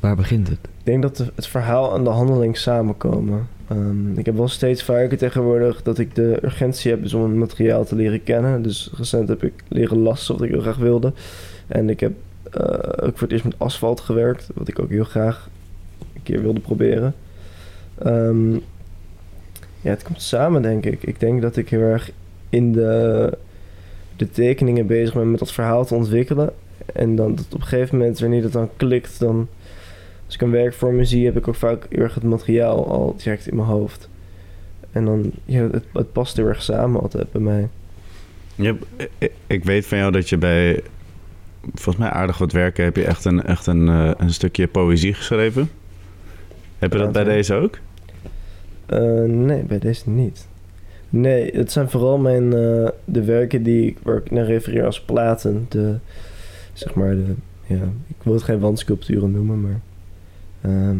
[0.00, 0.58] Waar begint het?
[0.62, 3.48] Ik denk dat het verhaal en de handeling samenkomen.
[3.68, 7.38] Ehm, ik heb wel steeds vaker tegenwoordig dat ik de urgentie heb dus om een
[7.38, 8.62] materiaal te leren kennen.
[8.62, 11.12] Dus recent heb ik leren lassen wat ik heel graag wilde.
[11.66, 12.12] En ik heb
[12.50, 15.48] eh, ook voor het eerst met asfalt gewerkt, wat ik ook heel graag
[16.14, 17.14] een keer wilde proberen.
[17.98, 18.52] Ehm,
[19.80, 21.02] ja, het komt samen denk ik.
[21.02, 22.10] Ik denk dat ik heel erg
[22.48, 23.38] in de,
[24.16, 26.52] de tekeningen bezig ben met dat verhaal te ontwikkelen.
[26.92, 29.48] En dan op een gegeven moment, wanneer dat dan klikt, dan
[30.26, 33.48] als ik een werkvorm zie, heb ik ook vaak heel erg het materiaal al direct
[33.48, 34.08] in mijn hoofd.
[34.92, 37.68] En dan, ja, het, het past heel erg samen altijd bij mij.
[38.54, 40.82] Je hebt- ik- weet van jou dat je bij
[41.74, 45.14] volgens mij aardig wat werken heb je echt een, echt een, eh, een stukje poëzie
[45.14, 45.70] geschreven.
[46.78, 47.78] Heb je dat bij deze ook?
[48.86, 50.46] Eh, nee, bij deze niet.
[51.08, 55.00] Nee, het zijn vooral mijn, eh, de werken die ik, waar ik naar refereer als
[55.00, 55.66] platen.
[55.68, 55.94] De,
[56.72, 57.34] zeg maar, de,
[57.66, 59.80] ja, ik wil het geen wandsculpturen noemen, maar...
[60.60, 60.96] ehm,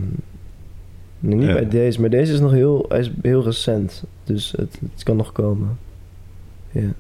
[1.21, 1.53] nee, niet Ja.
[1.53, 4.05] bij deze, maar deze is nog heel, hij is heel recent.
[4.25, 5.79] Dus het, het kan nog komen.
[6.71, 6.93] Ja.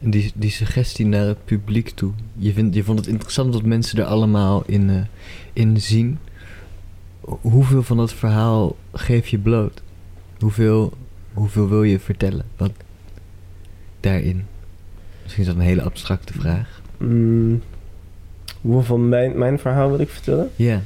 [0.00, 2.12] En die, die suggestie naar het publiek toe.
[2.36, 4.96] Je, vindt, je vond het interessant dat mensen er allemaal in, eh,
[5.52, 6.18] in zien.
[7.20, 9.82] Hoeveel van dat verhaal geef je bloot?
[10.40, 10.92] Hoeveel,
[11.32, 12.44] hoeveel wil je vertellen?
[12.56, 12.72] Wat
[14.00, 14.44] daarin?
[15.22, 16.80] Misschien is dat een hele abstracte vraag.
[16.98, 17.62] Mm,
[18.60, 20.50] hoeveel van mijn, mijn verhaal wil ik vertellen?
[20.56, 20.80] Ja.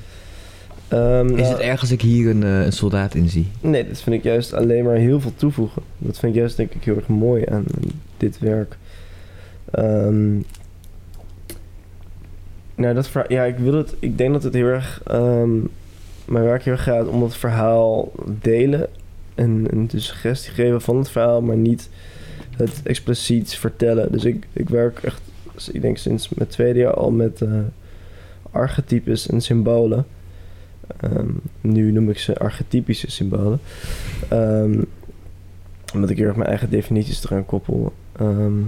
[0.88, 3.46] Ehm, Is nou, het erg als ik hier een, eh, een soldaat in zie?
[3.60, 5.82] Nee, dat vind ik juist alleen maar heel veel toevoegen.
[5.98, 7.64] Dat vind ik juist denk ik heel erg mooi aan
[8.16, 8.76] dit werk.
[9.70, 10.34] Ehm,
[12.74, 13.94] nou, dat verhaal, ja, ik wil het.
[13.98, 15.00] Ik denk dat het heel erg.
[15.06, 15.54] ehm,
[16.24, 18.88] mijn werk heel erg gaat om het verhaal delen.
[19.34, 21.88] En, en de suggestie geven van het verhaal, maar niet
[22.56, 24.12] het expliciet vertellen.
[24.12, 25.20] Dus ik, ik werk echt,
[25.72, 27.48] ik denk sinds mijn tweede jaar al met eh,
[28.50, 30.06] archetypes en symbolen.
[31.00, 31.28] Ehm,
[31.60, 33.60] nu noem ik ze archetypische symbolen.
[34.28, 34.82] Ehm,
[35.94, 37.92] omdat ik heel erg mijn eigen definities eraan koppel.
[38.12, 38.60] Ehm,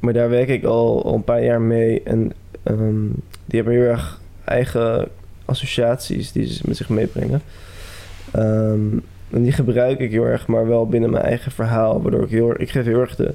[0.00, 2.02] maar daar werk ik al, een paar jaar mee.
[2.02, 2.32] En
[3.44, 5.08] die hebben heel erg eigen
[5.44, 7.42] associaties die ze met zich meebrengen.
[9.30, 12.02] En die gebruik ik heel erg, maar wel binnen mijn eigen verhaal.
[12.02, 13.34] Waardoor ik heel ik geef heel erg de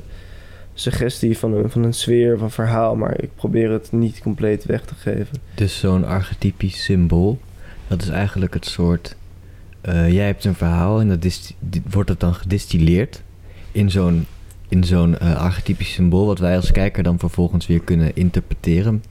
[0.79, 2.95] suggestie van een, van een sfeer, van verhaal.
[2.95, 5.37] Maar ik probeer het niet compleet weg te geven.
[5.55, 7.39] Dus zo'n archetypisch symbool.
[7.87, 9.15] Dat is eigenlijk het soort.
[9.81, 11.53] eh, jij hebt een verhaal en dat
[11.89, 13.23] wordt het dan gedistilleerd
[13.71, 14.25] in zo'n
[14.67, 19.03] in zo'n eh, archetypisch symbool, wat wij als kijker dan vervolgens weer kunnen interpreteren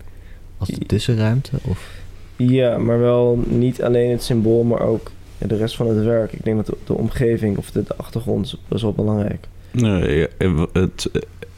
[0.59, 1.50] als de tussenruimte?
[1.64, 1.90] Of
[2.37, 6.33] Ja, maar wel niet alleen het symbool, maar ook ja, de rest van het werk.
[6.33, 9.46] Ik denk dat de, de omgeving of de, de achtergrond is best wel belangrijk.
[9.70, 10.26] Nee, ja,
[10.72, 11.11] het,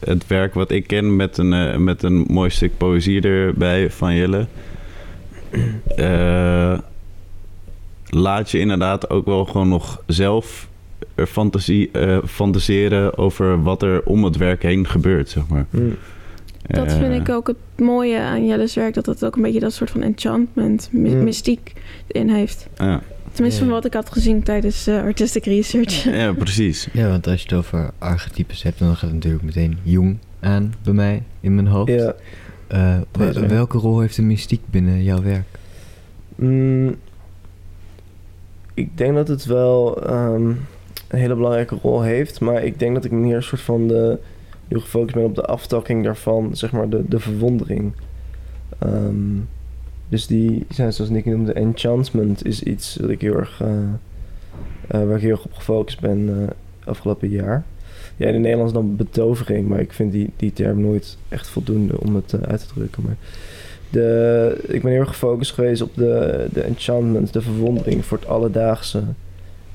[0.05, 4.15] het werk wat ik ken met een, eh, met een mooi stuk poëzie erbij van
[4.15, 4.45] Jelle.
[5.95, 6.77] eh,
[8.09, 10.69] laat je inderdaad ook wel gewoon nog zelf
[11.15, 15.65] er fantasie, eh, fantaseren over wat er om het werk heen gebeurt, zeg maar.
[15.69, 15.79] Hm.
[16.67, 18.93] Dat vind ik ook het mooie aan Jelle's werk.
[18.93, 21.23] Dat het ook een beetje dat soort van enchantment, my- Mm.
[21.23, 21.73] mystiek
[22.07, 22.67] in heeft.
[22.77, 23.67] Ja, Tenminste Ja.
[23.67, 26.03] van wat ik had gezien tijdens eh, artistic research.
[26.03, 26.87] ja, precies.
[26.93, 30.73] ja, want als je het over archetypes hebt, dan gaat het natuurlijk meteen Jung aan
[30.83, 31.91] bij mij in mijn hoofd.
[31.91, 32.13] Ja.
[32.67, 32.99] Eh,
[33.47, 35.45] welke rol heeft de mystiek binnen jouw werk?
[36.35, 36.95] Mm,
[38.73, 40.45] ik denk dat het wel ehm,
[41.07, 42.39] een hele belangrijke rol heeft.
[42.39, 44.19] Maar ik denk dat ik meer een soort van de...
[44.67, 46.55] heel gefocust ben op de aftakking daarvan.
[46.55, 47.93] Zeg maar de, de verwondering.
[48.79, 49.37] Ehm,
[50.11, 51.53] dus die zijn zoals Nicky noemde...
[51.53, 53.61] enchantment is iets dat ik heel erg...
[53.61, 53.69] eh,
[54.87, 57.63] eh, waar ik heel erg op gefocust ben eh, afgelopen jaar.
[58.17, 61.99] ja, in het Nederlands dan betovering, maar ik vind die, die term nooit echt voldoende
[61.99, 63.03] om het uit te drukken.
[63.03, 63.15] Maar
[63.89, 68.27] de, ik ben heel erg gefocust geweest op de, de enchantment, de verwondering voor het
[68.27, 69.03] alledaagse.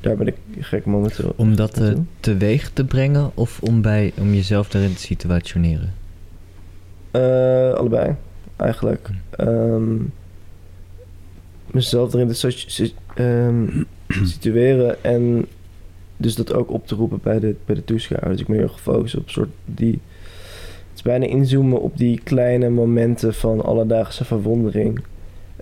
[0.01, 1.32] Daar ben ik gek momenteel.
[1.37, 2.05] Om dat naartoe.
[2.20, 5.93] teweeg te brengen of om, bij, om jezelf daarin te situationeren?
[7.76, 8.14] Allebei,
[8.57, 9.11] eigenlijk.
[9.30, 9.95] Ehm,
[11.71, 13.67] mezelf erin te ehm,
[14.27, 15.47] situeren en
[16.17, 18.31] dus dat ook op te roepen bij de, bij de toeschouwer.
[18.31, 20.01] Dus ik ben heel gefocust op soort die...
[20.89, 25.01] Het is bijna inzoomen op die kleine momenten van alledaagse verwondering.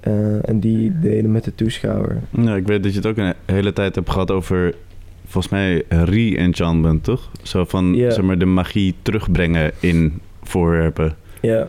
[0.01, 2.21] eh, en die delen met de toeschouwer.
[2.31, 4.75] Ja, ik weet dat je het ook een hele tijd hebt gehad over,
[5.27, 7.31] volgens mij, re-enchantment, toch?
[7.43, 11.17] Zo van, zeg maar, de magie terugbrengen in voorwerpen.
[11.41, 11.69] Ja.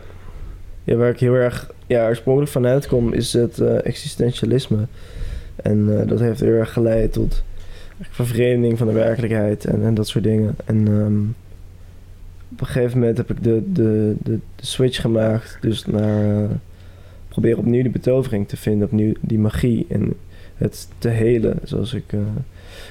[0.84, 4.86] ja, waar ik heel erg ja, oorspronkelijk vanuit kom, is het eh, existentialisme.
[5.56, 7.42] En eh, dat heeft heel erg geleid tot
[8.00, 10.54] vervreemding van de werkelijkheid en, en dat soort dingen.
[10.64, 11.20] En ehm,
[12.52, 16.50] op een gegeven moment heb ik de, de, de, switch gemaakt, dus naar eh,
[17.28, 20.14] proberen opnieuw die betovering te vinden, opnieuw die magie en
[20.56, 22.04] het te helen, zoals ik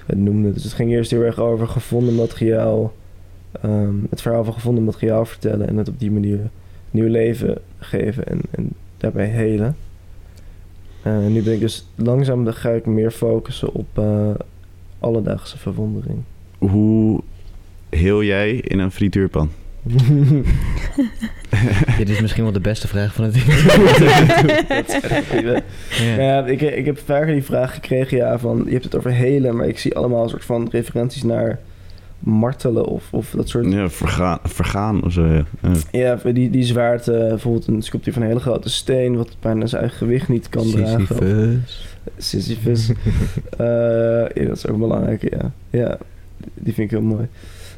[0.06, 0.54] het noemde.
[0.54, 2.94] Dus het ging eerst heel erg over gevonden materiaal,
[3.62, 6.40] ehm, het verhaal van gevonden materiaal vertellen en het op die manier
[6.92, 9.76] nieuw leven geven en, en daarbij helen.
[11.02, 14.30] Eh, nu ben ik dus langzaam, dan ga ik meer focussen op eh,
[15.00, 16.20] alledaagse verwondering.
[16.58, 17.22] Hoe
[17.90, 19.50] heel jij in een frituurpan?
[21.98, 23.36] Dit is misschien wel de beste vraag van het
[25.44, 25.62] ja.
[26.18, 29.56] Ja, ik, ik heb vaker die vraag gekregen, ja, van je hebt het over helen,
[29.56, 31.60] maar ik zie allemaal een soort van referenties naar
[32.26, 33.72] martelen of, of dat soort...
[33.72, 35.44] Ja, vergaan, vergaan of zo, ja.
[35.62, 35.72] Ja.
[35.92, 39.82] Ja, die, die zwaarte, bijvoorbeeld een sculptuur van een hele grote steen, wat bijna zijn
[39.82, 41.02] eigen gewicht niet kan dragen.
[41.02, 41.86] Of- Sisyphus.
[42.18, 42.92] Sisyphus.
[43.58, 43.66] Eh,
[44.34, 45.52] ja, dat is ook belangrijk, ja.
[45.70, 45.98] Ja,
[46.54, 47.28] die vind ik heel mooi.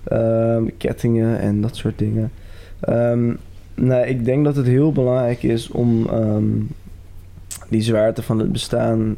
[0.03, 2.31] Ehm, kettingen en dat soort dingen.
[2.79, 3.33] Ehm,
[3.75, 6.43] nou, ik denk dat het heel belangrijk is om ehm,
[7.69, 9.15] die zwaarte van het bestaan,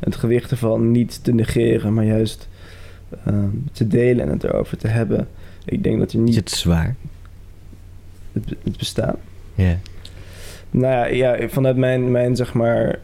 [0.00, 2.48] het gewicht ervan niet te negeren, maar juist
[3.24, 5.28] ehm, te delen en het erover te hebben.
[5.64, 6.96] Ik denk dat je Is niet het zwaar?
[8.34, 9.16] het, het bestaan.
[9.54, 9.78] Ja.
[10.70, 12.98] Nou ja, ja vanuit mijn, mijn zeg maar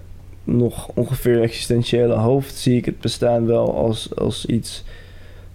[0.45, 4.85] nog ongeveer existentiële hoofd zie ik het bestaan wel als, als iets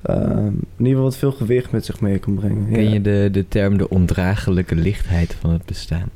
[0.02, 2.72] ehm, in ieder geval wat veel gewicht met zich mee kan brengen.
[2.72, 2.94] Ken ja.
[2.94, 6.10] je de, de term de ondraaglijke lichtheid van het bestaan?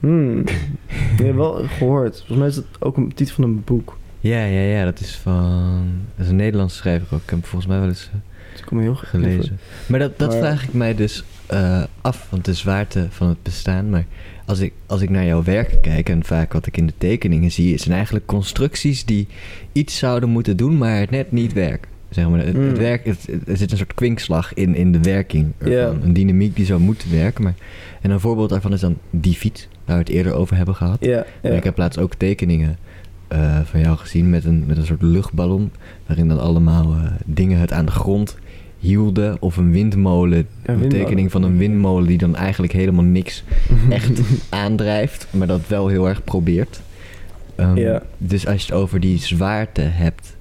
[0.00, 0.44] Hmm.
[1.18, 2.16] Ja, wel gehoord.
[2.16, 3.96] Volgens mij is dat ook een titel van een boek.
[4.22, 5.84] Ja, ja, ja, dat is van...
[6.16, 7.22] Dat is een Nederlandse schrijver ook.
[7.22, 8.18] Ik heb hem volgens mij wel eens eh,
[8.52, 9.58] Dus kom heel gelezen.
[9.86, 13.42] Maar dat, dat Maar- vraag ik mij dus eh, af, want de zwaarte van het
[13.42, 13.90] bestaan.
[13.90, 14.04] Maar
[14.46, 17.50] als ik, als ik naar jouw werk kijk, en vaak wat ik in de tekeningen
[17.50, 19.26] zie, zijn eigenlijk constructies die
[19.72, 21.90] iets zouden moeten doen, maar het net niet werken.
[22.10, 22.74] Zeg maar, het, het Hmm.
[22.74, 25.52] werk, het, het- er zit een soort kwinkslag in, in de werking.
[26.02, 27.42] Een dynamiek die zou moeten werken.
[27.42, 27.54] Maar,
[28.00, 31.02] en een voorbeeld daarvan is dan die fiets, waar we het eerder over hebben gehad.
[31.40, 32.76] En Ik heb laatst ook tekeningen
[33.32, 35.70] eh, van jou gezien met een, met een soort luchtballon.
[36.06, 38.36] Waarin dan allemaal eh, dingen het aan de grond
[38.78, 39.36] hielden.
[39.42, 40.46] Of een windmolen.
[40.66, 43.44] Ja, een tekening van een windmolen die dan eigenlijk helemaal niks
[43.90, 45.26] echt aandrijft.
[45.30, 46.80] Maar dat wel heel erg probeert.
[47.56, 48.02] Ehm, Ja.
[48.18, 50.36] Dus als je het over die zwaarte hebt.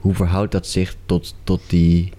[0.00, 2.12] Hoe verhoudt dat zich tot, tot die...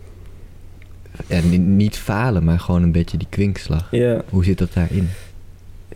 [1.27, 3.87] Ja, ni- niet falen, maar gewoon een beetje die kwinkslag.
[4.29, 5.09] Hoe zit dat daarin?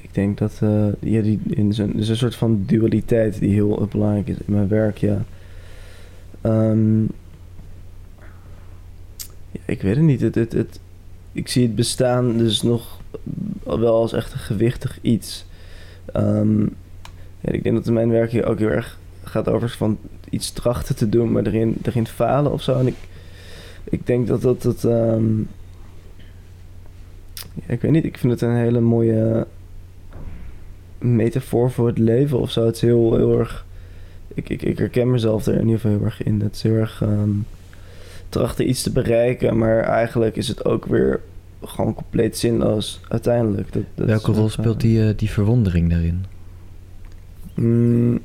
[0.09, 3.81] Ik denk dat eh, ja, die, in zo'n, is een soort van dualiteit die heel
[3.81, 5.25] eh, belangrijk is in mijn werk, ja.
[9.51, 10.21] Ja, ik weet het niet.
[10.21, 10.79] Het, het, het,
[11.31, 13.01] ik zie het bestaan dus nog
[13.63, 15.45] wel als echt een gewichtig iets.
[16.13, 19.97] Ja, ik denk dat mijn werk hier ook heel erg gaat over van
[20.29, 22.79] iets trachten te doen, maar erin, erin falen of zo.
[22.79, 22.95] En ik,
[23.83, 24.61] ik denk dat dat...
[24.61, 25.39] dat ehm,
[27.53, 29.47] ja, ik weet niet, ik vind het een hele mooie
[30.99, 32.65] metafoor voor het leven of zo.
[32.65, 33.65] Het is heel, heel erg...
[34.33, 36.41] Ik, ik, ik herken mezelf er in ieder geval heel erg in.
[36.41, 37.29] Het is heel erg ehm,
[38.29, 41.19] trachten iets te bereiken, maar eigenlijk is het ook weer
[41.63, 43.73] gewoon compleet zinloos uiteindelijk.
[43.73, 46.25] Dat, dat Welke rol echt, speelt eh, die, eh, die verwondering daarin?
[47.53, 48.19] Mm,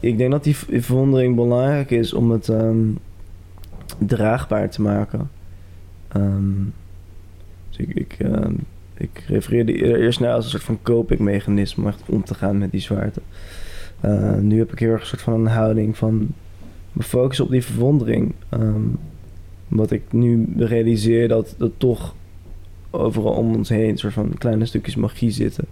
[0.00, 2.86] ik denk dat die verwondering belangrijk is om het ehm,
[3.98, 5.30] draagbaar te maken.
[6.08, 6.64] Ehm,
[7.70, 8.16] dus ik, ik,
[8.98, 12.70] ik refereerde eerst naar als een soort van copingmechanisme om echt om te gaan met
[12.70, 13.20] die zwaarte.
[14.00, 16.28] Eh, nu heb ik heel erg een soort van een houding van
[16.92, 18.32] me focussen op die verwondering.
[18.48, 18.82] Ehm,
[19.70, 22.14] omdat ik nu realiseer dat dat toch
[22.90, 25.64] overal om ons heen een soort van kleine stukjes magie zitten.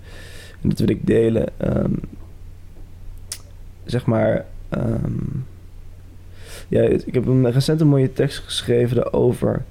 [0.63, 1.49] En dat wil ik delen.
[1.57, 1.93] ehm,
[3.85, 4.45] zeg maar.
[4.69, 5.13] ehm,
[6.69, 9.65] ja, ik heb een recent een mooie tekst geschreven daarover.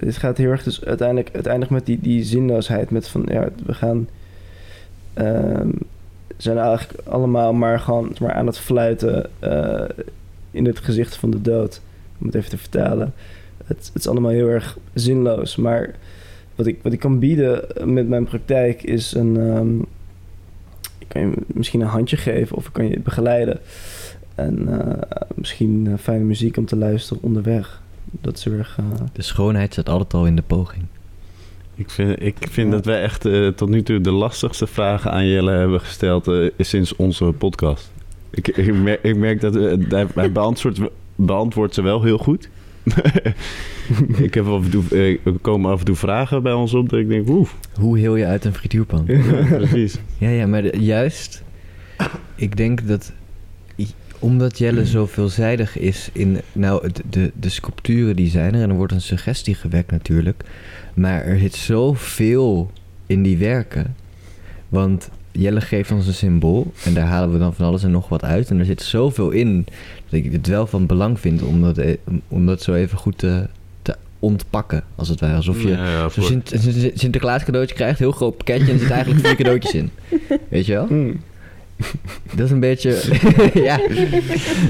[0.00, 2.90] Het gaat heel erg dus uiteindelijk, uiteindelijk met die, die zinloosheid.
[2.90, 4.08] Met van, ja, we gaan...
[5.14, 5.68] ehm,
[6.36, 9.84] zijn eigenlijk allemaal maar gewoon maar, aan het fluiten eh,
[10.50, 11.80] in het gezicht van de dood.
[12.20, 13.14] Om het even te vertalen.
[13.64, 15.56] Het, het is allemaal heel erg zinloos.
[15.56, 15.94] Maar
[16.54, 19.36] wat ik, wat ik kan bieden met mijn praktijk is een...
[19.36, 19.78] ehm,
[20.98, 23.60] ik kan je misschien een handje geven of ik kan je begeleiden.
[24.34, 27.82] En eh, misschien eh, fijne muziek om te luisteren onderweg.
[28.10, 28.76] Dat is heel erg...
[28.78, 30.82] eh, De schoonheid zit altijd al in de poging.
[31.74, 35.26] Ik vind, ik vind dat wij echt eh, tot nu toe de lastigste vragen aan
[35.26, 37.90] Jelle hebben gesteld eh, sinds onze podcast.
[38.30, 40.80] Ik, ik, merk, ik merk dat hij, hij beantwoordt,
[41.14, 42.48] beantwoordt ze wel heel goed.
[44.26, 44.84] ik heb af en toe,
[45.24, 48.16] er komen af en toe vragen bij ons op dat ik denk, oeh, Hoe heel
[48.16, 49.04] je uit een frituurpan?
[49.06, 49.98] ja, precies.
[50.18, 51.42] Ja, ja, maar de- juist,
[52.34, 53.12] ik denk dat
[54.20, 58.70] omdat Jelle zo veelzijdig is in, nou, het- de, de sculpturen die zijn er en
[58.70, 60.42] er wordt een suggestie gewekt natuurlijk,
[60.94, 62.70] maar er zit zoveel
[63.06, 63.94] in die werken.
[64.68, 68.08] Want Jelle geeft ons een symbool en daar halen we dan van alles en nog
[68.08, 69.64] wat uit en er zit zoveel in
[70.04, 71.96] dat ik het wel van belang vind om dat, e-
[72.28, 73.46] om dat zo even goed te,
[73.82, 75.34] te ontpakken, als het ware.
[75.36, 76.52] Alsof je Ja, voor- Sint-
[76.94, 79.90] Sinterklaas cadeautje krijgt, heel groot pakketje en er zit eigenlijk vier cadeautjes in.
[80.48, 80.86] Weet je wel?
[80.90, 81.20] mm.
[82.36, 83.00] Dat is een beetje...
[83.68, 83.80] ja,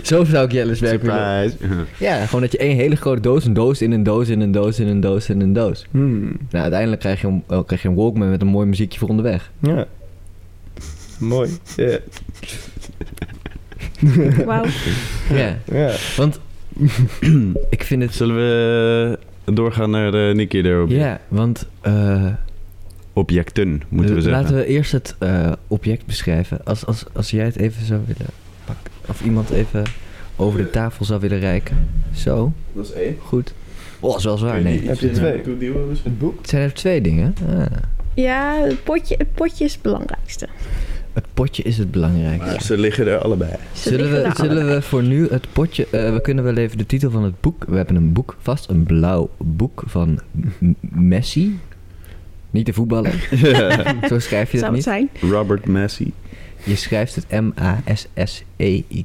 [0.02, 1.50] zo zou ik Jelle's werk willen.
[1.50, 1.84] Surprise.
[1.98, 4.52] Ja, gewoon dat je één hele grote doos, een doos in een doos in een
[4.52, 5.86] doos in een doos in een doos.
[5.90, 6.22] Hmm.
[6.50, 9.08] Nou, uiteindelijk krijg je een, oh, krijg je een Walkman met een mooi muziekje voor
[9.08, 9.50] onderweg.
[9.60, 9.86] Ja.
[11.18, 11.50] Mooi.
[11.76, 11.98] Ja.
[14.44, 14.64] Wauw.
[15.34, 15.92] Ja, Ja.
[16.16, 16.40] want
[17.70, 18.14] ik vind het...
[18.14, 21.66] Zullen we doorgaan naar de Nicky object- Ja, want...
[21.80, 22.26] eh,
[23.12, 24.42] objecten, moeten we zeggen.
[24.42, 26.64] Laten we eerst het eh, object beschrijven.
[26.64, 28.30] Als, als, als jij het even zou willen
[28.64, 28.92] pakken.
[29.08, 29.84] Of iemand even
[30.36, 31.88] over de tafel zou willen reiken.
[32.14, 33.16] Zo, Dat is één.
[33.20, 33.52] goed.
[34.00, 34.86] Oh, dat is wel zwaar, nee.
[34.88, 35.32] Heb je twee?
[35.36, 35.46] Het
[36.02, 36.38] Het boek?
[36.38, 37.34] Het zijn er twee dingen.
[37.48, 37.62] Ah.
[38.14, 40.48] Ja, het potje, het potje is het belangrijkste.
[41.12, 42.50] Het potje is het belangrijkste.
[42.50, 43.50] Maar ze liggen er allebei.
[43.72, 44.74] Ze Zullen we, er zullen allebei.
[44.74, 45.86] we voor nu het potje...
[45.90, 47.64] eh, we kunnen wel even de titel van het boek...
[47.68, 48.68] We hebben een boek vast.
[48.68, 50.20] Een blauw boek van
[50.58, 51.58] M- Messi.
[52.50, 53.28] Niet de voetballer.
[54.08, 54.82] Zo schrijf je dat Zou het niet.
[54.82, 55.08] zijn?
[55.32, 56.12] Robert Messi.
[56.64, 59.02] Je schrijft het M-A-S-S-E-Y.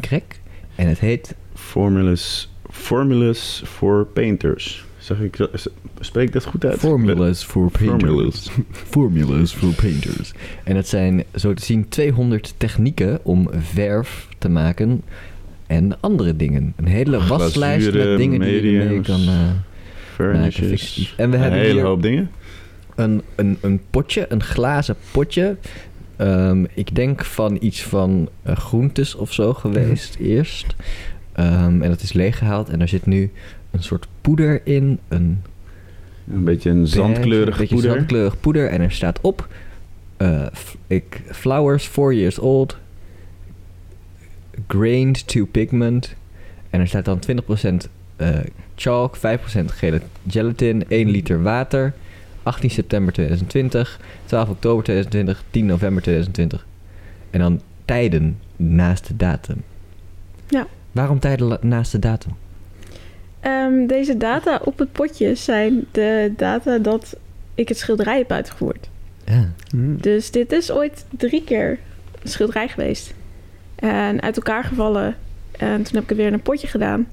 [0.75, 1.35] En het heet...
[1.53, 4.85] Formulas, formulas for painters.
[4.97, 5.69] Zeg ik, dat-
[5.99, 6.79] spreek dat goed uit?
[6.79, 8.03] Formulas for Painters.
[8.03, 8.49] Formulas.
[8.91, 10.31] Formulas for Painters.
[10.63, 15.01] En het zijn zo te zien 200 technieken om verf te maken
[15.67, 16.73] en andere dingen.
[16.75, 20.51] Een hele waslijst met dingen die je ermee mediums, kan eh, maken.
[20.51, 21.13] Fictief.
[21.17, 22.31] En we een hebben hele hier hoop dingen.
[22.95, 25.55] Een, een, een potje, een glazen potje.
[26.15, 30.65] Ehm, ik denk van iets van eh, groentes of zo geweest eerst.
[31.33, 33.31] Ehm, en dat is leeggehaald en er zit nu
[33.71, 34.99] een soort poeder in.
[35.07, 35.41] Een
[36.31, 37.91] Een beetje een zandkleurig een beetje poeder.
[37.95, 38.67] zandkleurig poeder.
[38.69, 39.47] En er staat op...
[40.17, 40.45] eh,
[40.87, 42.77] ik, flowers, four years old.
[44.67, 46.15] Grained to pigment.
[46.69, 48.29] En er staat dan 20% eh
[48.75, 49.19] chalk, 5%
[49.65, 51.93] gele gelatin, 1 liter water.
[52.45, 56.65] 18 september 2020, 12 oktober 2020, 10 november 2020.
[57.29, 59.63] En dan tijden naast de datum.
[60.47, 60.67] Ja.
[60.91, 62.31] Waarom tijden naast de datum?
[63.39, 67.17] Ehm, deze data op het potje zijn de data dat
[67.55, 68.89] ik het schilderij heb uitgevoerd.
[69.25, 69.51] Ja.
[69.69, 70.01] Hmm.
[70.01, 71.79] Dus dit is ooit drie keer
[72.21, 73.13] een schilderij geweest.
[73.75, 75.15] En uit elkaar gevallen.
[75.51, 77.07] En toen heb ik het weer in een potje gedaan.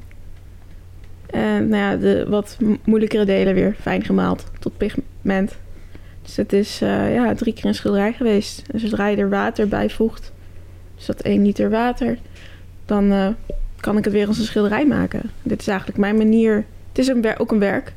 [1.33, 5.57] En nou ja, de wat mo- moeilijkere delen weer fijn gemaald tot pigment.
[6.23, 8.63] Dus het is eh, ja, drie keer een schilderij geweest.
[8.71, 10.33] En zodra je er water bij voegt,
[10.97, 12.19] dus dat 1 liter water,
[12.87, 13.29] dan eh,
[13.81, 15.21] kan ik het weer als een schilderij maken.
[15.43, 16.65] Dit is eigenlijk mijn manier.
[16.89, 17.93] Het is een ook een werk.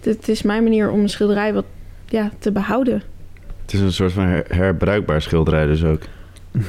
[0.00, 1.64] Dit is mijn manier om een schilderij wat
[2.06, 3.02] ja, te behouden.
[3.62, 6.02] Het is een soort van her- herbruikbaar schilderij dus ook.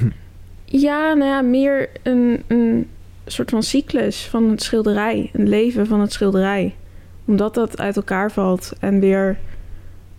[0.71, 2.87] Ja, nou ja, meer een, een
[3.31, 5.29] soort van cyclus van het schilderij.
[5.33, 6.75] Een leven van het schilderij.
[7.25, 9.37] Omdat dat uit elkaar valt en weer,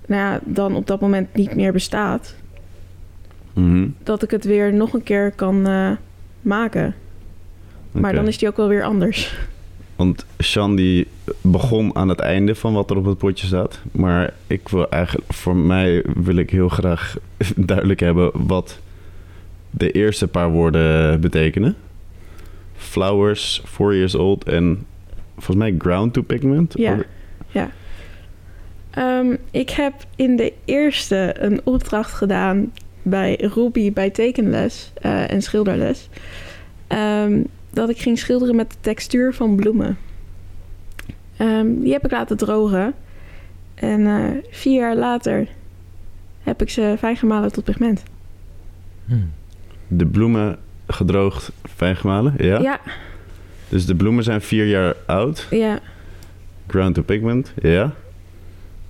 [0.07, 2.35] nou ja, dan op dat moment niet meer bestaat.
[3.53, 3.89] Mhm.
[4.03, 5.91] Dat ik het weer nog een keer kan eh,
[6.43, 6.95] maken.
[7.93, 9.39] Maar dan is die ook wel weer anders.
[9.97, 11.07] Want Sean die
[11.41, 13.81] begon aan het einde van wat er op het potje staat.
[13.93, 17.17] Maar ik wil eigenlijk, voor mij wil ik heel graag
[17.57, 18.79] duidelijk hebben wat
[19.71, 21.77] de eerste paar woorden betekenen.
[22.81, 24.87] Flowers, four years old en
[25.35, 26.73] volgens mij ground to pigment.
[26.77, 26.95] Ja.
[26.95, 27.03] Of-
[28.91, 32.73] Ehm, ik heb in de eerste een opdracht gedaan
[33.03, 36.09] bij Ruby bij tekenles eh, en schilderles.
[36.87, 39.99] Ehm, dat ik ging schilderen met de textuur van bloemen.
[41.37, 42.95] Ehm, die heb ik laten drogen.
[43.75, 45.49] En eh, vier jaar later
[46.43, 48.03] heb ik ze fijn gemalen tot pigment.
[49.07, 49.15] Hm.
[49.89, 50.59] De bloemen
[50.93, 52.59] gedroogd, fijn gemalen, ja?
[52.61, 52.81] Ja,
[53.69, 55.47] Dus de bloemen zijn vier jaar oud.
[55.51, 55.81] ja,
[56.67, 57.93] Ground to pigment, ja.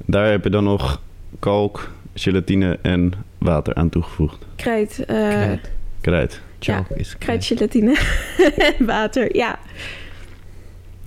[0.07, 1.01] Daar heb je dan nog
[1.39, 4.47] kalk, gelatine en water aan toegevoegd.
[4.57, 5.71] krijt, eh, Krijt.
[6.01, 6.41] Krijt.
[6.59, 7.99] Chalk is krijt, gelatine
[8.79, 9.37] en water.
[9.37, 9.59] Ja,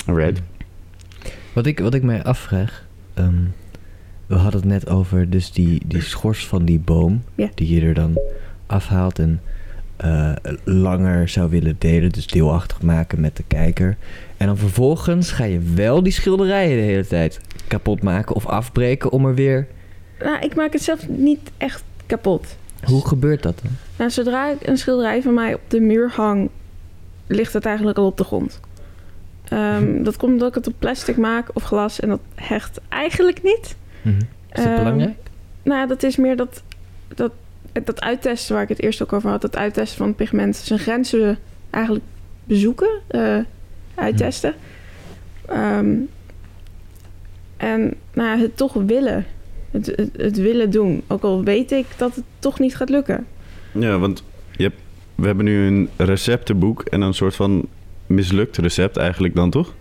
[0.06, 0.42] Alright.
[1.54, 2.86] Wat ik, wat ik mij afvraag.
[3.14, 3.34] ehm,
[4.26, 7.24] we hadden het net over dus die, die schors van die boom.
[7.36, 7.50] Ja.
[7.56, 8.20] Die je er dan
[8.66, 9.42] afhaalt en
[10.04, 10.32] eh,
[10.64, 12.10] langer zou willen delen.
[12.12, 13.98] Dus deelachtig maken met de kijker.
[14.38, 19.12] En dan vervolgens ga je wel die schilderijen de hele tijd kapot maken of afbreken
[19.12, 19.68] om er weer...
[20.20, 22.58] nou, ik maak het zelf niet echt kapot.
[22.84, 23.72] Hoe gebeurt dat dan?
[23.98, 26.50] Nou, zodra ik een schilderij van mij op de muur hang,
[27.28, 28.60] ligt het eigenlijk al op de grond.
[29.48, 33.44] Ehm, dat komt omdat ik het op plastic maak of glas en dat hecht eigenlijk
[33.44, 33.76] niet.
[34.02, 34.18] Mhm.
[34.18, 34.24] Is
[34.54, 35.18] dat Ehm, belangrijk?
[35.64, 36.64] Nou, dat is meer dat,
[37.16, 37.32] dat,
[37.84, 39.42] dat uittesten waar ik het eerst ook over had.
[39.42, 40.56] Dat uittesten van het pigment.
[40.56, 41.38] Zijn grenzen
[41.70, 42.06] eigenlijk
[42.44, 43.38] bezoeken, eh,
[43.96, 44.54] uittesten.
[45.46, 45.96] Ehm,
[47.58, 49.26] en nou ja, het toch willen.
[49.72, 51.04] Het, het, het willen doen.
[51.08, 53.28] Ook al weet ik dat het toch niet gaat lukken.
[53.72, 54.82] Ja, want je hebt,
[55.16, 57.68] we hebben nu een receptenboek en een soort van
[58.08, 59.74] mislukt recept eigenlijk dan, toch?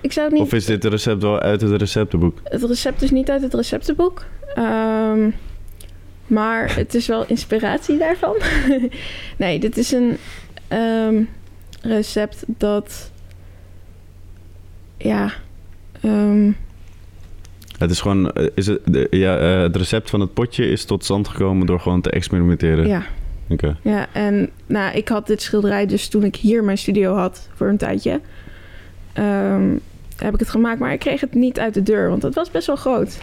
[0.00, 2.38] Ik zou het niet Of is dit recept wel uit het receptenboek?
[2.44, 4.24] Het recept is niet uit het receptenboek.
[4.54, 5.30] Ehm,
[6.32, 8.36] maar het is wel inspiratie daarvan.
[9.36, 10.16] nee, dit is een
[10.68, 11.22] ehm,
[11.82, 13.10] recept dat.
[14.96, 15.32] Ja.
[16.00, 16.50] ehm,
[17.78, 20.84] Het is gewoon, eh, is het, de- ja, eh, het recept van het potje is
[20.84, 22.86] tot stand gekomen door gewoon te experimenteren.
[22.86, 23.02] ja,
[23.48, 23.76] Oké.
[23.82, 27.68] ja, en nou, ik had dit schilderij dus toen ik hier mijn studio had voor
[27.68, 28.20] een tijdje.
[29.12, 29.76] Ehm,
[30.16, 32.50] heb ik het gemaakt, maar ik kreeg het niet uit de deur, want het was
[32.50, 33.18] best wel groot.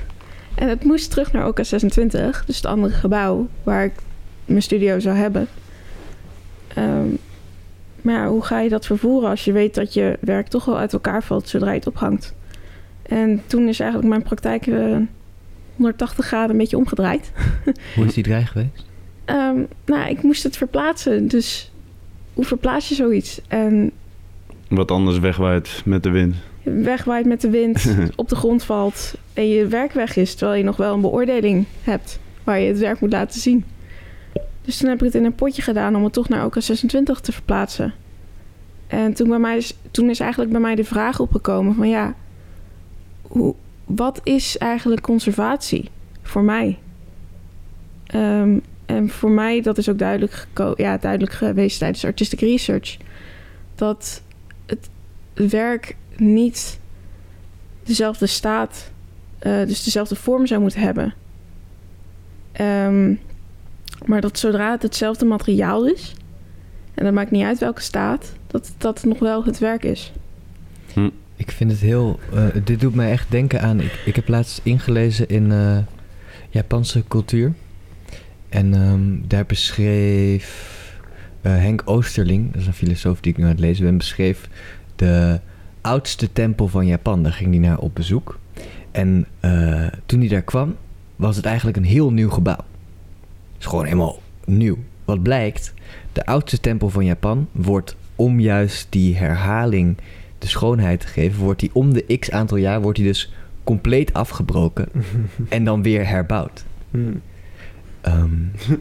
[0.60, 3.94] En het moest terug naar OK26, dus het andere gebouw waar ik
[4.46, 5.48] mijn studio zou hebben.
[6.68, 7.08] Ehm,
[8.02, 10.78] maar ja, hoe ga je dat vervoeren als je weet dat je werk toch wel
[10.78, 12.34] uit elkaar valt zodra je het ophangt?
[13.02, 14.98] En toen is eigenlijk mijn praktijk eh,
[15.76, 17.32] 180 graden een beetje omgedraaid.
[17.96, 18.86] Hoe is die draai geweest?
[19.26, 21.72] Ehm, nou, ik moest het verplaatsen, dus
[22.34, 23.42] hoe verplaats je zoiets?
[23.48, 23.92] En
[24.68, 26.36] Wat anders wegwaait met de wind.
[26.64, 30.64] wegwaait met de wind, op de grond valt en je werk weg is, terwijl je
[30.64, 33.66] nog wel een beoordeling hebt waar je het werk moet laten zien.
[34.62, 37.32] Dus toen heb ik het in een potje gedaan om het toch naar OK26 te
[37.32, 37.94] verplaatsen.
[38.88, 42.16] En toen, bij mij is, toen is eigenlijk bij mij de vraag opgekomen van ja,
[43.22, 43.56] hoe,
[43.86, 45.90] wat is eigenlijk conservatie
[46.22, 46.78] voor mij?
[48.06, 52.98] Ehm, en voor mij, dat is ook duidelijk, ja, duidelijk geweest tijdens artistic research,
[53.76, 54.22] dat
[54.66, 54.90] het
[55.34, 56.80] werk niet
[57.84, 58.92] dezelfde staat,
[59.40, 61.14] eh, dus dezelfde vorm zou moeten hebben.
[62.52, 63.14] Ehm,
[64.06, 66.16] maar dat zodra het hetzelfde materiaal is,
[66.94, 70.12] en dat maakt niet uit welke staat, dat dat nog wel het werk is.
[71.36, 72.20] Ik vind het heel...
[72.34, 73.80] eh, dit doet mij echt denken aan...
[73.80, 75.78] Ik, ik heb laatst ingelezen in eh,
[76.50, 77.54] Japanse cultuur.
[78.50, 80.78] En ehm, daar beschreef
[81.42, 82.52] Henk Oosterling...
[82.52, 83.98] Dat is een filosoof die ik nu aan het lezen ben...
[83.98, 84.50] beschreef
[84.96, 85.40] de
[85.82, 87.24] oudste tempel van Japan.
[87.24, 88.40] Daar ging hij naar op bezoek.
[88.92, 90.76] En eh, toen hij daar kwam...
[91.16, 92.56] was het eigenlijk een heel nieuw gebouw.
[92.56, 94.78] Het is gewoon helemaal nieuw.
[95.06, 95.74] Wat blijkt...
[96.14, 99.98] De oudste tempel van Japan wordt om juist die herhaling
[100.38, 103.34] de schoonheid te geven, wordt die om de x aantal jaar wordt die dus
[103.64, 104.90] compleet afgebroken
[105.50, 106.66] en dan weer herbouwd.
[106.92, 107.22] Hmm.
[108.02, 108.32] Ehm,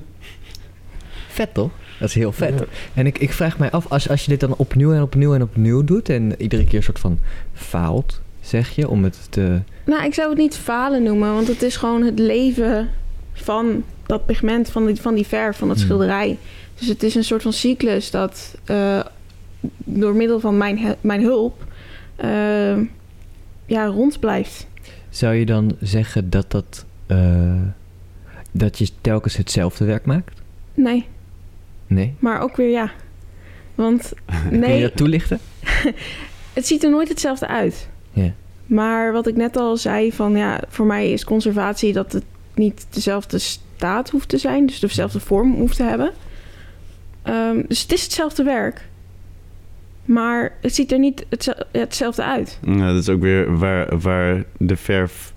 [1.39, 1.71] vet toch?
[1.99, 2.59] Dat is heel vet.
[2.59, 2.65] Ja.
[2.95, 5.43] En ik, ik vraag mij af, als, als je dit dan opnieuw en opnieuw en
[5.43, 7.19] opnieuw doet en iedere keer een soort van
[7.53, 9.61] faalt, zeg je, om het te...
[9.85, 12.91] Nou, ik zou het niet falen noemen, want het is gewoon het leven
[13.33, 15.87] van dat pigment, van die, van die verf, van dat Hmm.
[15.87, 16.39] schilderij.
[16.79, 19.01] Dus het is een soort van cyclus dat eh,
[19.77, 21.65] door middel van mijn, mijn hulp
[22.17, 22.77] eh,
[23.67, 24.67] ja, rond blijft.
[25.09, 26.85] Zou je dan zeggen dat dat...
[27.07, 27.61] eh,
[28.51, 30.41] dat je telkens hetzelfde werk maakt?
[30.75, 31.07] Nee,
[31.87, 32.15] Nee?
[32.19, 32.91] maar ook weer ja.
[33.75, 34.13] Want
[34.49, 35.39] Kun je nee, dat toelichten?
[36.53, 37.89] het ziet er nooit hetzelfde uit.
[38.67, 42.87] Maar wat ik net al zei, van ja, voor mij is conservatie dat het niet
[42.91, 46.11] dezelfde staat hoeft te zijn, dus dezelfde vorm hoeft te hebben.
[47.23, 48.89] Ehm, dus het is hetzelfde werk,
[50.05, 52.59] maar het ziet er niet hetze- hetzelfde uit.
[52.63, 55.33] Ja, dat is ook weer waar, waar de verf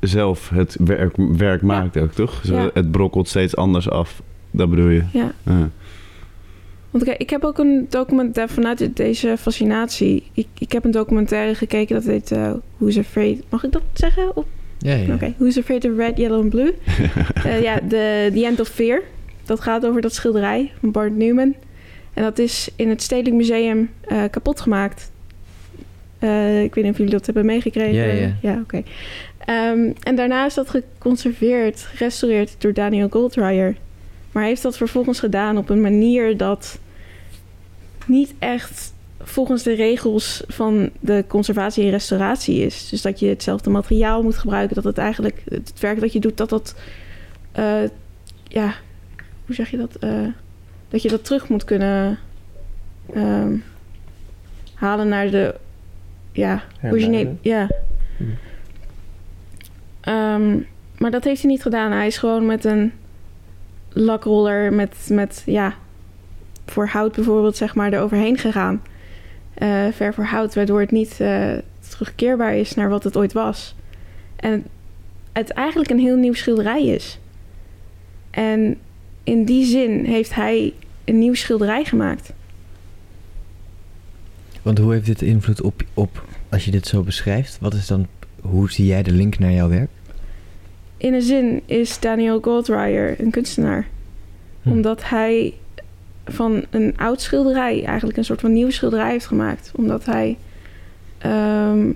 [0.00, 2.40] zelf het werk, werk maakt ook, toch?
[2.44, 2.70] Zo, Ja.
[2.74, 4.22] Het brokkelt steeds anders af.
[4.50, 5.02] Dat bedoel je?
[5.12, 5.32] Ja.
[5.42, 5.70] Ja.
[6.92, 10.22] Want kijk, ik heb ook een documentaire vanuit deze fascinatie.
[10.32, 13.42] Ik, ik heb een documentaire gekeken dat heet eh Who's Afraid.
[13.48, 14.36] Mag ik dat zeggen?
[14.36, 14.46] Op
[14.78, 15.14] Ja, ja.
[15.14, 16.74] Oké, Who's Afraid of Red, Yellow and Blue?
[17.44, 19.02] Eh, ja, de The End of Fear.
[19.44, 21.54] Dat gaat over dat schilderij van Bart Newman.
[22.14, 25.10] En dat is in het Stedelijk Museum eh, kapot gemaakt.
[26.18, 27.94] Eh, ik weet niet of jullie dat hebben meegekregen.
[27.94, 28.36] Ja, ja.
[28.40, 28.82] Ja, oké.
[29.38, 33.76] Ehm, en daarna is dat geconserveerd, gerestaureerd door Daniel Goldreyer.
[34.32, 36.78] Maar hij heeft dat vervolgens gedaan op een manier dat
[38.06, 38.92] niet echt
[39.24, 42.88] volgens de regels van de conservatie en restauratie is.
[42.88, 44.74] Dus dat je hetzelfde materiaal moet gebruiken.
[44.74, 46.74] Dat het eigenlijk, het werk dat je doet, dat dat,
[47.52, 47.82] eh,
[48.48, 48.74] ja,
[49.46, 49.96] hoe zeg je dat?
[49.96, 50.26] Eh,
[50.88, 52.18] dat je dat terug moet kunnen
[53.14, 53.56] ehm,
[54.74, 55.54] halen naar de,
[56.32, 57.38] ja, origineel.
[57.40, 57.68] Ja.
[60.00, 60.58] Ehm,
[60.98, 61.92] maar dat heeft hij niet gedaan.
[61.92, 62.92] Hij is gewoon met een
[63.94, 65.74] lakroller met, met ja,
[66.66, 68.82] voor hout bijvoorbeeld, zeg maar, eroverheen gegaan.
[69.54, 71.52] Eh, ver voor hout, waardoor het niet eh,
[71.88, 73.74] terugkeerbaar is naar wat het ooit was.
[74.36, 74.64] En
[75.32, 77.18] het eigenlijk een heel nieuw schilderij is.
[78.30, 78.78] En
[79.24, 80.72] in die zin heeft hij
[81.04, 82.32] een nieuw schilderij gemaakt.
[84.62, 88.06] Want hoe heeft dit invloed op, op, als je dit zo beschrijft, wat is dan,
[88.40, 89.90] hoe zie jij de link naar jouw werk?
[91.02, 93.86] In een zin is Daniel Goldreyer een kunstenaar.
[94.62, 94.70] Hm.
[94.70, 95.54] Omdat hij
[96.24, 99.72] van een oud schilderij eigenlijk een soort van nieuw schilderij heeft gemaakt.
[99.76, 100.36] Omdat hij
[101.18, 101.90] ehm,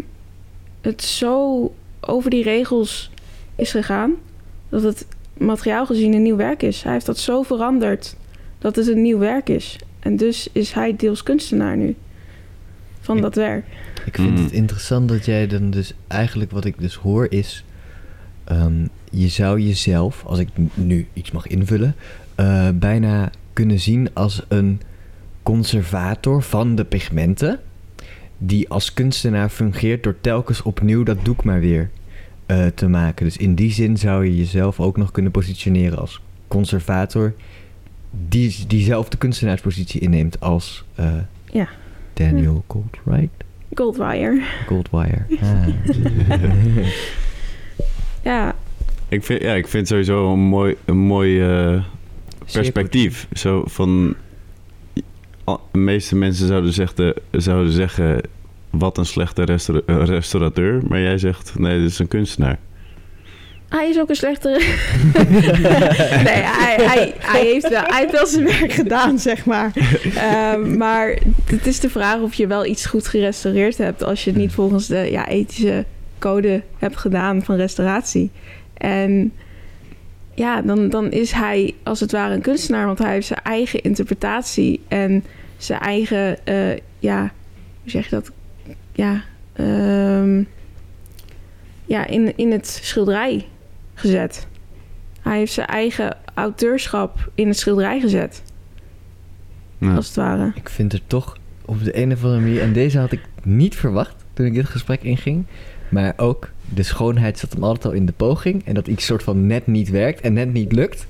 [0.81, 3.11] het zo over die regels
[3.57, 4.15] is gegaan
[4.69, 6.83] dat het materiaal gezien een nieuw werk is.
[6.83, 8.17] Hij heeft dat zo veranderd
[8.59, 9.79] dat het een nieuw werk is.
[10.01, 11.95] En dus is hij deels kunstenaar nu
[13.01, 13.65] van Ik- dat werk.
[14.07, 14.43] Ik vind Mm.
[14.45, 17.65] het interessant dat jij dan dus eigenlijk wat ik dus hoor is,
[18.47, 21.95] ehm, je zou jezelf, als ik nu iets mag invullen,
[22.35, 24.81] eh, bijna kunnen zien als een
[25.43, 27.61] conservator van de pigmenten,
[28.39, 31.91] die als kunstenaar fungeert door telkens opnieuw dat doek maar weer
[32.47, 33.25] eh, te maken.
[33.25, 37.35] Dus in die zin zou je jezelf ook nog kunnen positioneren als conservator,
[38.29, 41.13] die diezelfde kunstenaarspositie inneemt als eh,
[41.51, 41.69] Ja.
[42.13, 43.45] Daniel Goldwright.
[43.75, 44.43] Goldreyer.
[44.67, 45.25] Goldwire.
[45.41, 45.67] Ah.
[48.27, 48.55] Ja,
[49.09, 51.83] Ik vind, ja, ik vind sowieso een mooi, een mooi eh,
[52.53, 53.27] perspectief.
[53.33, 54.15] Zo van...
[55.45, 58.21] De meeste mensen zouden zeggen, zouden zeggen...
[58.71, 60.83] Wat een slechte restaura- restaurateur.
[60.89, 62.59] Maar jij zegt, nee, dit is een kunstenaar.
[63.69, 64.49] Hij is ook een slechte.
[66.25, 69.73] nee, hij, hij, hij, heeft wel, hij heeft wel zijn werk gedaan, zeg maar.
[70.15, 74.05] Ehm, maar het is de vraag of je wel iets goed gerestaureerd hebt.
[74.05, 75.85] als je het niet volgens de ja, ethische
[76.19, 78.31] code hebt gedaan van restauratie.
[78.75, 79.33] En
[80.35, 83.83] ja, dan, dan is hij als het ware een kunstenaar, want hij heeft zijn eigen
[83.83, 85.25] interpretatie en
[85.57, 87.21] zijn eigen, eh, ja,
[87.83, 88.31] hoe zeg je dat?
[88.93, 90.43] Ja, ehm,
[91.85, 93.47] ja in, in het schilderij
[93.95, 94.47] gezet.
[95.21, 98.43] Hij heeft zijn eigen auteurschap in het schilderij gezet,
[99.79, 99.95] Ja.
[99.95, 100.53] als het ware.
[100.55, 102.61] Ik vind er toch op de een of andere manier...
[102.61, 105.45] En deze had ik niet verwacht toen ik dit gesprek inging.
[105.89, 108.65] Maar ook de schoonheid zat hem altijd al in de poging.
[108.65, 111.07] En dat iets soort van net niet werkt en net niet lukt.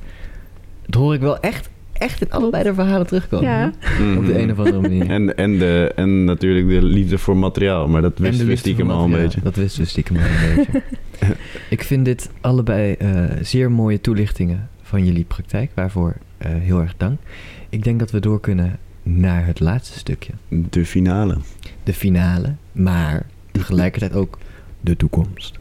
[0.87, 3.49] Dat hoor ik wel echt, echt in allebei de verhalen terugkomen.
[3.49, 3.73] Ja.
[4.17, 5.11] Op de een of andere manier.
[5.11, 7.89] En, en, de, en natuurlijk de liefde voor materiaal.
[7.89, 9.41] Maar dat wisten we stiekem al een beetje.
[9.43, 10.83] Dat wisten we stiekem al een beetje.
[11.71, 15.71] Ik vind dit allebei eh, zeer mooie toelichtingen van jullie praktijk.
[15.75, 17.21] Waarvoor eh, heel erg dank.
[17.69, 20.33] Ik denk dat we door kunnen naar het laatste stukje.
[20.49, 21.37] De finale.
[21.83, 24.39] De finale, maar tegelijkertijd ook
[24.87, 25.59] de toekomst.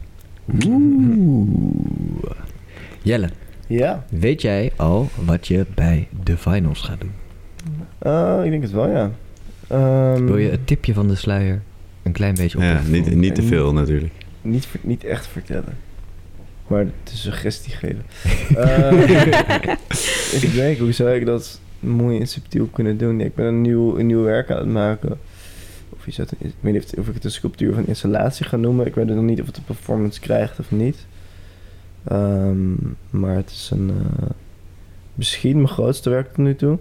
[0.66, 2.30] Oeh.
[3.02, 3.28] Jelle,
[3.66, 7.12] Ja, weet jij al wat je bij de finals gaat doen?
[7.98, 9.10] Eh, ik denk het wel, ja.
[9.68, 11.62] Ehm, Wil je het tipje van de sluier
[12.02, 12.92] een klein beetje Ja, oplichten?
[12.92, 14.12] niet, niet te veel natuurlijk.
[14.42, 15.76] niet, niet echt vertellen.
[16.66, 18.02] Maar de suggestie geven.
[18.56, 18.92] Eh,
[20.42, 23.20] ik denk, hoe zou ik dat mooi en subtiel kunnen doen?
[23.20, 25.18] ik ben een nieuw, een nieuw werk aan het maken.
[26.06, 28.86] Ik weet niet of, ik het een sculptuur of een installatie ga noemen.
[28.86, 31.06] Ik weet nog niet of het een performance krijgt of niet.
[32.04, 32.72] Ehm,
[33.10, 34.26] maar het is een, eh,
[35.14, 36.78] misschien mijn grootste werk tot nu toe.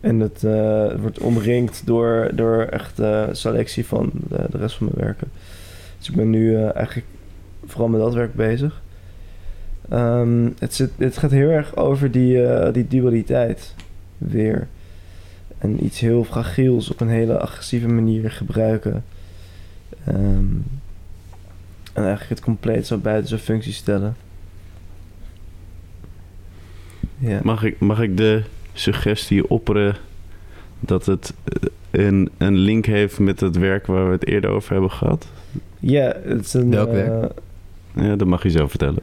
[0.00, 4.86] En het eh, wordt omringd door, door echt eh, selectie van de, de rest van
[4.86, 5.28] mijn werken.
[5.98, 7.06] Dus ik ben nu eh, eigenlijk
[7.64, 8.82] vooral met dat werk bezig.
[9.88, 12.42] Ehm, het, zit, het gaat heel erg over die,
[12.72, 13.74] die dualiteit
[14.18, 14.68] weer.
[15.60, 19.04] En iets heel fragiels op een hele agressieve manier gebruiken.
[20.04, 20.44] Ehm,
[21.92, 24.16] en eigenlijk het compleet zo buiten zijn functie stellen.
[27.18, 27.40] Ja.
[27.42, 28.42] Mag ik, mag ik de
[28.72, 29.96] suggestie opperen
[30.80, 31.68] dat het eh,
[32.06, 35.26] een, een link heeft met het werk waar we het eerder over hebben gehad?
[35.78, 36.70] Ja, het is een...
[36.70, 37.32] Welk eh, werk?
[37.94, 39.02] Ja, dat mag je zo vertellen.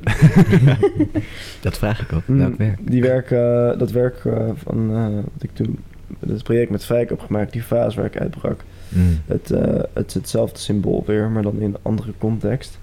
[1.62, 2.28] Dat vraag ik ook.
[2.28, 2.80] mm, Welk werk?
[2.92, 4.22] Die werk, eh, dat werk
[4.56, 5.80] van eh, wat ik toen...
[6.28, 8.64] Het project met Fijk heb gemaakt, die fase waar ik uitbrak.
[8.90, 9.20] Mm.
[9.26, 12.78] Het, eh, het is hetzelfde symbool weer, maar dan in een andere context.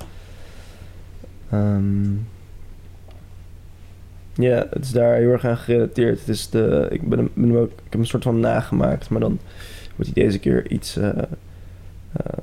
[1.51, 2.05] Ehm,
[4.35, 6.19] ja, het is daar heel erg aan gerelateerd.
[6.19, 8.41] Het is de, ik, ben, hem- ben hem ook, ik heb hem een soort van
[8.41, 9.39] nagemaakt, maar dan
[9.97, 11.09] wordt hij deze keer iets, eh,
[12.13, 12.39] eh,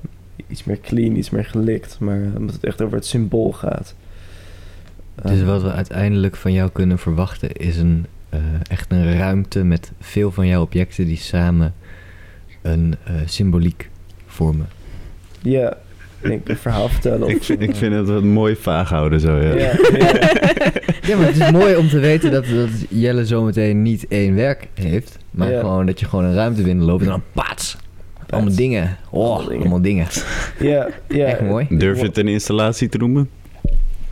[0.47, 1.99] iets meer clean, iets meer gelikt.
[1.99, 3.95] Maar omdat het echt over het symbool gaat.
[5.23, 8.05] Dus Ehm, wat we uiteindelijk van jou kunnen verwachten is een,
[8.69, 11.73] echt een ruimte met veel van jouw objecten die samen
[12.61, 13.89] een eh, symboliek
[14.27, 14.67] vormen.
[15.41, 15.69] Ja,
[16.21, 17.29] ik denk een verhaal vertellen.
[17.29, 19.53] ik, vind, ik eh, vind het wat mooi vaag houden zo, ja.
[19.55, 20.13] Ja, ja.
[21.07, 24.67] Ja, maar het is mooi om te weten dat, dat Jelle zometeen niet één werk
[24.73, 25.59] heeft, maar Ja.
[25.59, 27.77] gewoon dat je gewoon een ruimte binnenloopt en dan paats.
[28.29, 28.97] Allemaal dingen.
[29.09, 29.59] Oh, Allemaal dingen.
[29.61, 30.07] allemaal dingen.
[30.59, 31.25] ja, ja.
[31.25, 31.65] Echt mooi.
[31.69, 33.29] Durf je het een installatie te noemen?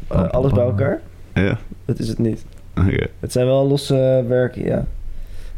[0.08, 1.02] Eh, alles bij elkaar?
[1.34, 2.46] Ja, Dat is het niet.
[3.20, 4.86] Het zijn wel losse werken, ja.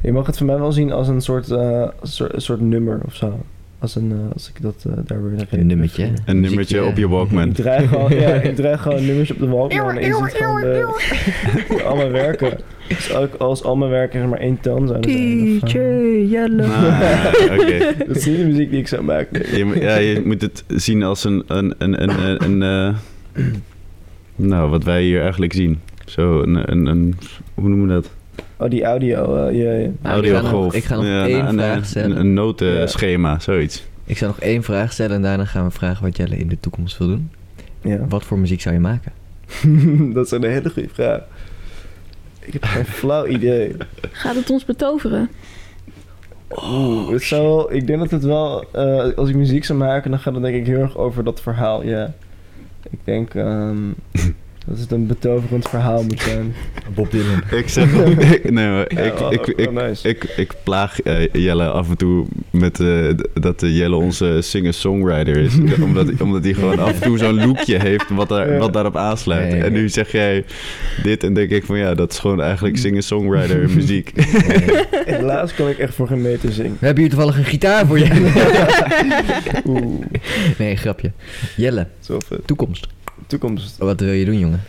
[0.01, 2.99] Je mag het voor mij wel zien als een soort, eh, soort, een soort nummer
[3.05, 3.39] of zo.
[3.79, 6.09] Als, een, eh, als ik dat eh, daar weer Een nummertje.
[6.25, 7.47] Een nummertje op je Walkman.
[7.49, 12.11] Ik draai gewoon, ja, ik draai gewoon nummers op de Walkman en de, al mijn
[12.11, 12.57] werken.
[12.87, 15.01] Dus ook als al mijn werken zeg maar één toon zijn.
[15.01, 16.63] eh, Jelle.
[16.63, 17.77] Ah, oké.
[18.07, 19.57] Dat is niet de muziek die ik zou maken.
[19.57, 21.43] Je, moet- ja, je moet het zien als een...
[21.47, 22.93] een, een, een, een, een,
[23.33, 23.43] eh,
[24.51, 25.79] nou, wat wij hier eigenlijk zien.
[26.11, 26.71] Zo, een...
[26.71, 27.15] een, een
[27.53, 28.09] hoe noemen we dat?
[28.57, 29.77] Oh, die audio, eh, ja, ja.
[29.77, 30.73] Nou, ik ga nog- Audiogolf.
[30.73, 32.11] ik ga nog Ja, één een, vraag een, stellen.
[32.11, 33.83] Een, een notenschema, zoiets.
[34.05, 36.59] Ik zou nog één vraag stellen en daarna gaan we vragen wat Jelle in de
[36.59, 37.31] toekomst wil doen.
[37.81, 37.97] ja.
[38.09, 39.11] Wat voor muziek zou je maken?
[40.13, 41.19] dat is een hele goede vraag.
[42.39, 43.75] Ik heb geen flauw idee.
[44.11, 45.29] Gaat het ons betoveren?
[46.63, 50.11] Oeh, het zou wel, ik denk dat het wel, eh, als ik muziek zou maken,
[50.11, 52.13] dan gaat het denk ik heel erg over dat verhaal, ja.
[52.89, 53.77] Ik denk ehm,
[54.67, 56.53] dat het een betoverend verhaal moet zijn.
[56.95, 57.41] Bob Dylan.
[57.51, 57.93] Ik zeg...
[58.43, 60.07] nee, maar Ja, ik, wel- ik, ik, nice.
[60.07, 65.37] ik, ik plaag eh, Jelle af en toe met eh, dat eh, Jelle onze singer-songwriter
[65.37, 65.53] is.
[65.87, 68.57] omdat, omdat hij gewoon af en toe zo'n lookje heeft wat, daar, Ja.
[68.57, 69.51] wat daarop aansluit.
[69.51, 69.61] Nee.
[69.63, 70.45] En nu zeg jij
[71.03, 74.11] dit en denk ik van ja, dat is gewoon eigenlijk singer-songwriter muziek.
[75.05, 76.77] Helaas kan ik echt voor geen meter zingen.
[76.79, 78.31] We hebben hier toevallig een gitaar voor je.
[79.65, 80.05] Oeh,
[80.57, 81.11] nee, grapje.
[81.55, 81.87] Jelle,
[82.45, 82.87] toekomst.
[83.27, 83.77] Toekomst.
[83.77, 84.61] Wat wil je doen, jongen?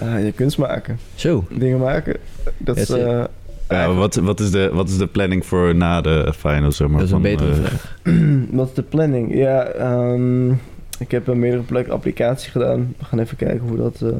[0.00, 0.98] Ah, je kunst maken.
[1.14, 1.44] Zo.
[1.50, 2.16] Dingen maken.
[2.58, 2.90] Dat is...
[2.90, 3.24] Eh,
[3.68, 6.76] Ja, wat, wat, is de, wat is de planning voor na de finals?
[6.76, 7.96] Zeg maar, Dat is een van, betere eh, vraag.
[8.50, 9.34] Wat is de planning?
[9.34, 10.50] Ja, ehm,
[10.98, 12.94] ik heb op meerdere plekken applicatie gedaan.
[12.98, 14.12] We gaan even kijken hoe dat, ehm,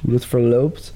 [0.00, 0.94] hoe dat verloopt.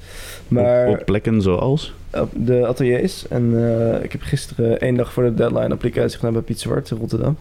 [0.48, 1.94] Maar Op, op plekken zoals?
[2.12, 3.28] op de ateliers.
[3.28, 6.90] En eh, ik heb gisteren één dag voor de deadline applicatie gedaan bij Piet Zwart
[6.90, 7.36] in Rotterdam.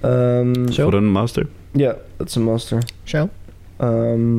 [0.00, 0.82] Ehm, Zo.
[0.82, 1.46] Voor een master?
[1.72, 2.82] Ja, dat is een master.
[3.02, 3.28] Zo.
[3.76, 4.38] Ehm,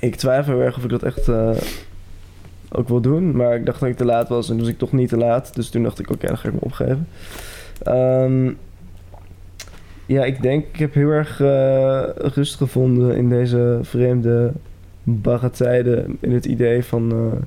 [0.00, 1.56] ik twijfel heel erg of ik dat echt eh,
[2.72, 3.36] ook wil doen.
[3.36, 5.54] Maar ik dacht dat ik te laat was en dus ik toch niet te laat.
[5.54, 7.08] Dus toen dacht ik, oké, dan ga ik me opgeven.
[7.82, 8.50] Ehm,
[10.06, 14.52] ja, ik denk, ik heb heel erg eh, rust gevonden in deze vreemde
[15.02, 16.16] barre tijden.
[16.20, 17.42] In het idee van eh,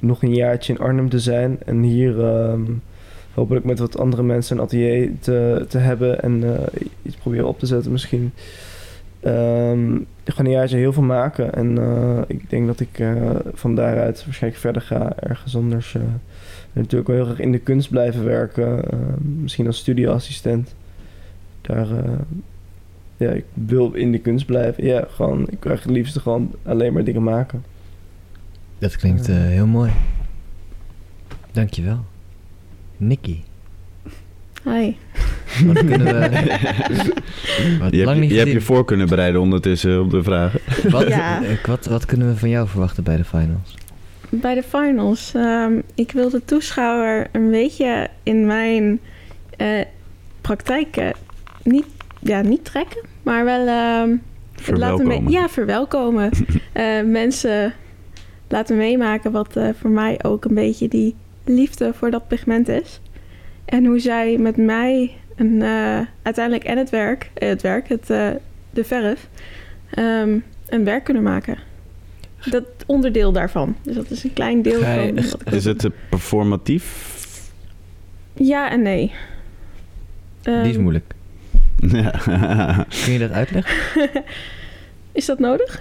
[0.00, 1.58] nog een jaartje in Arnhem te zijn.
[1.64, 2.62] En hier ehm,
[3.34, 6.22] hopelijk met wat andere mensen een atelier te, te hebben.
[6.22, 8.32] En eh, iets proberen op te zetten misschien.
[9.22, 11.54] Ehm, ik ga een jaartje heel veel maken.
[11.54, 15.12] En eh, ik denk dat ik eh, van daaruit waarschijnlijk verder ga.
[15.16, 15.96] Ergens anders.
[16.72, 18.90] natuurlijk wel heel graag in de kunst blijven werken.
[18.90, 20.74] eh, misschien als studioassistent.
[21.60, 21.88] Daar...
[23.16, 24.84] ja, ik wil in de kunst blijven.
[24.84, 25.46] Ja, gewoon...
[25.50, 27.64] Ik echt het liefst gewoon alleen maar dingen maken.
[28.78, 29.90] Dat klinkt heel mooi.
[31.52, 32.04] Dankjewel.
[33.06, 33.36] Nicky.
[34.64, 34.92] Hi.
[35.66, 36.20] Wat kunnen we...
[37.80, 38.62] Wat Je, lang hebt, niet je hebt je gezien.
[38.62, 40.60] voor kunnen bereiden ondertussen op de vragen.
[40.90, 41.42] Wat, Ja.
[41.42, 43.74] eh, wat, wat kunnen we van jou verwachten bij de finals?
[44.28, 45.32] Bij de finals.
[45.34, 49.00] ehm, ik wil de toeschouwer een beetje in mijn
[49.56, 49.80] eh
[50.40, 51.12] praktijk
[51.62, 51.86] niet,
[52.20, 54.18] ja, niet trekken, maar wel ehm, laten
[54.54, 55.30] Verwelkomen.
[55.30, 56.30] ja, verwelkomen.
[56.72, 57.72] Eh, mensen
[58.48, 61.14] laten meemaken wat eh, voor mij ook een beetje die
[61.44, 63.00] liefde voor dat pigment is.
[63.64, 68.10] En hoe zij met mij een, eh, uiteindelijk en het werk, eh, het werk, het,
[68.10, 68.28] eh,
[68.70, 69.28] de verf,
[69.90, 70.38] ehm,
[70.68, 71.58] een werk kunnen maken.
[72.50, 73.76] Dat onderdeel daarvan.
[73.82, 75.16] Dus dat is een klein deel van.
[75.16, 77.10] echt- wat ik Is het performatief?
[78.34, 79.12] Ja en nee.
[80.42, 81.14] Ehm, Die is moeilijk.
[81.92, 82.10] Ja.
[83.04, 83.74] Kun je dat uitleggen?
[85.12, 85.80] is dat nodig?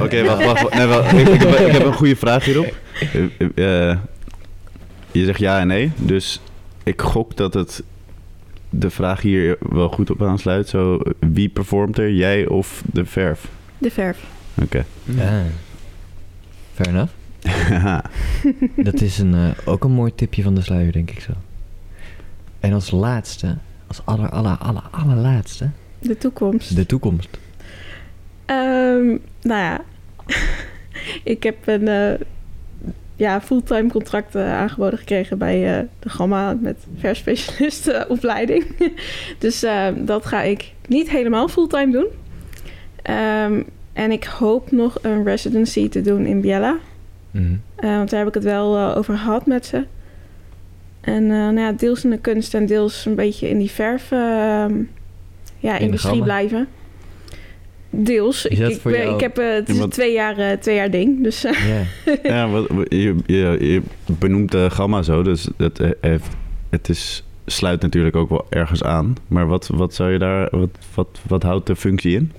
[0.00, 0.62] Oké, wacht, wacht.
[0.62, 0.74] wacht.
[0.74, 1.12] Nee, wacht.
[1.12, 2.74] Ik, ik, heb, ik heb een goede vraag hierop.
[3.56, 3.98] Eh, eh,
[5.12, 5.92] je zegt ja en nee.
[5.96, 6.40] Dus
[6.82, 7.82] ik gok dat het
[8.70, 10.68] de vraag hier wel goed op aansluit.
[10.68, 12.12] Zo, wie performt er?
[12.12, 13.48] Jij of de verf?
[13.78, 14.18] De verf.
[14.62, 14.84] Oké.
[15.04, 15.42] Ja.
[16.74, 17.12] Fair enough.
[18.76, 21.32] Dat is een, eh, ook een mooi tipje van de sluier, denk ik zo.
[22.60, 26.76] En als laatste, als aller, aller, aller, allerlaatste, De toekomst.
[26.76, 27.38] de toekomst.
[28.46, 29.06] Ehm,
[29.42, 29.80] nou ja,
[31.34, 32.20] ik heb een eh,
[33.16, 38.64] ja, fulltime contract eh, aangeboden gekregen bij eh, de Gamma met verspecialistenopleiding.
[39.38, 42.06] dus eh, dat ga ik niet helemaal fulltime doen.
[43.02, 46.78] Ehm, en ik hoop nog een residency te doen in Biella.
[47.30, 47.56] Mhm.
[47.76, 49.84] Want daar heb ik het wel over gehad met ze.
[51.00, 54.82] En nou ja, deels in de kunst en deels een beetje in die verf ehm,
[55.58, 56.68] ja, industrie blijven.
[57.96, 58.46] Deels.
[58.46, 60.38] Is Ik, dat ik, voor ben- jou- ik heb, eh, het is Ja, twee jaar,
[60.38, 61.22] eh, twee jaar ding.
[61.22, 61.82] Dus eh, Ja.
[62.34, 63.82] ja, wat, je, je, je
[64.18, 65.22] benoemt de gamma zo.
[65.22, 66.26] Dus dat heeft,
[66.70, 69.14] het is, sluit natuurlijk ook wel ergens aan.
[69.28, 70.48] Maar wat, wat zou je daar...
[70.50, 72.32] Wat, wat, wat houdt de functie in?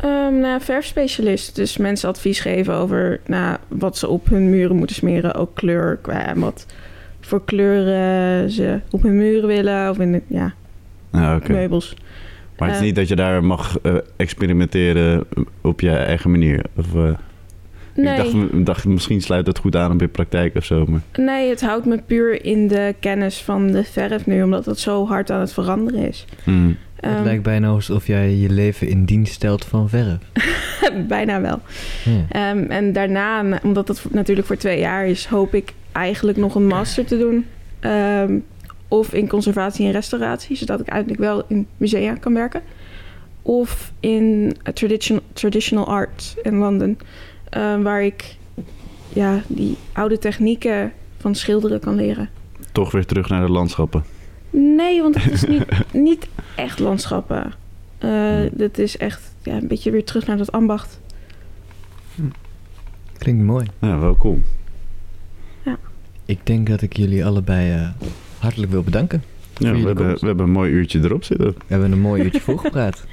[0.00, 1.54] ehm, nou, verfspecialist.
[1.56, 5.34] Dus mensen advies geven over nou, wat ze op hun muren moeten smeren.
[5.34, 6.66] Ook kleur, qua wat
[7.20, 9.90] voor kleuren ze op hun muren willen.
[9.90, 10.54] Of in de ja,
[11.36, 11.52] oké.
[11.52, 11.96] meubels.
[12.58, 15.24] Maar het is niet dat je daar mag eh, experimenteren
[15.60, 16.64] op je eigen manier.
[16.76, 17.10] Of, eh,
[17.94, 18.18] Nee.
[18.18, 20.84] Ik dacht, dacht, misschien sluit het goed aan op je praktijk of zo.
[20.86, 21.00] Maar...
[21.16, 25.06] Nee, het houdt me puur in de kennis van de verf nu, omdat het zo
[25.06, 26.24] hard aan het veranderen is.
[26.44, 26.76] Hmm.
[27.00, 30.18] Het Ehm, lijkt bijna alsof jij je leven in dienst stelt van verf.
[31.08, 31.60] bijna wel.
[32.04, 32.50] Ja.
[32.50, 36.54] Ehm, en daarna, na- omdat het natuurlijk voor twee jaar is, hoop ik eigenlijk nog
[36.54, 37.44] een master te doen.
[37.80, 38.32] Ehm,
[38.88, 42.62] of in conservatie en restauratie, zodat ik uiteindelijk wel in musea kan werken.
[43.42, 46.98] Of in traditional, traditional art in Londen,
[47.48, 48.36] ehm, waar ik
[49.12, 52.28] ja, die oude technieken van schilderen kan leren.
[52.72, 54.04] Toch weer terug naar de landschappen.
[54.50, 55.64] Nee, want het is niet,
[56.08, 57.52] niet echt landschappen.
[57.98, 61.00] Eh Het is echt ja, een beetje weer terug naar dat ambacht.
[63.18, 63.66] Klinkt mooi.
[63.80, 64.38] Ja, wel cool.
[66.24, 67.88] Ik denk dat ik jullie allebei eh,
[68.46, 69.22] hartelijk wil bedanken.
[69.58, 70.20] Ja, we, hebben, komst.
[70.20, 71.46] we hebben een mooi uurtje erop zitten.
[71.46, 73.04] We hebben een mooi uurtje voorgepraat.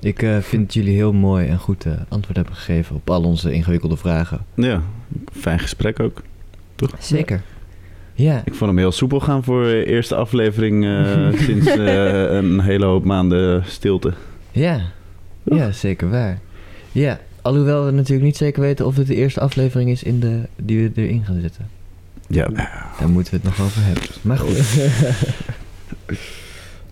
[0.00, 3.22] Ik eh, vind dat jullie heel mooi en goed eh, antwoord hebben gegeven op al
[3.22, 4.44] onze ingewikkelde vragen.
[4.54, 4.82] Ja,
[5.32, 6.22] fijn gesprek ook.
[6.98, 7.42] Zeker.
[8.14, 12.84] Ja, Ik vond hem heel soepel gaan voor de eerste aflevering eh, sinds een hele
[12.84, 14.12] hoop maanden stilte.
[14.50, 14.80] ja.
[15.44, 16.40] Ja, zeker waar.
[16.92, 20.40] Ja, alhoewel we natuurlijk niet zeker weten of het de eerste aflevering is in de,
[20.56, 21.68] die we erin gaan zetten.
[22.34, 22.48] Ja,
[22.98, 24.02] Daar moeten we het nog over hebben.
[24.22, 24.56] Maar goed.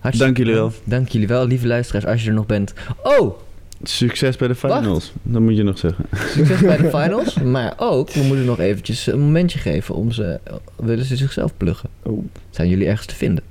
[0.01, 0.72] Hartstikke Dank jullie wel.
[0.84, 2.72] Dank jullie wel, lieve luisteraars, als je er nog bent.
[3.03, 3.38] Oh,
[3.82, 5.12] succes bij de finals.
[5.22, 6.05] Dat moet je nog zeggen.
[6.12, 7.34] succes bij de finals.
[7.34, 10.41] Maar ook, we moeten nog eventjes een momentje geven om ze...
[10.76, 11.88] Willen ze zichzelf pluggen?
[12.03, 12.24] Oh.
[12.51, 13.45] Zijn jullie ergens te vinden?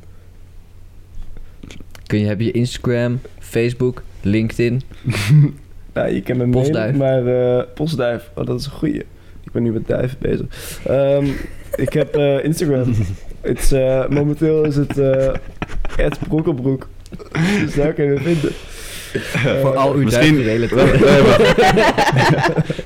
[2.05, 4.81] Kun je, heb je Instagram, Facebook, LinkedIn?
[5.93, 6.95] Nou, je kent me Postduif.
[6.95, 8.99] maar eh postduif, oh, dat is een goeie.
[9.43, 10.45] Ik ben nu met duiven bezig.
[10.85, 11.27] Ehm,
[11.75, 12.93] ik heb eh, Instagram.
[13.41, 15.31] Het is, eh, momenteel is het uh,
[16.27, 16.87] Brokkelbroek.
[17.59, 18.51] Dus daar kun je me vinden.
[19.33, 20.35] Eh, Voor al uw misschien-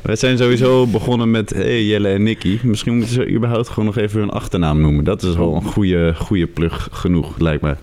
[0.02, 2.60] We zijn sowieso begonnen met hey, Jelle en Nicky.
[2.64, 5.04] Misschien moeten ze überhaupt gewoon nog even hun achternaam noemen.
[5.04, 7.76] Dat is wel een goede, goede plug genoeg, lijkt mij.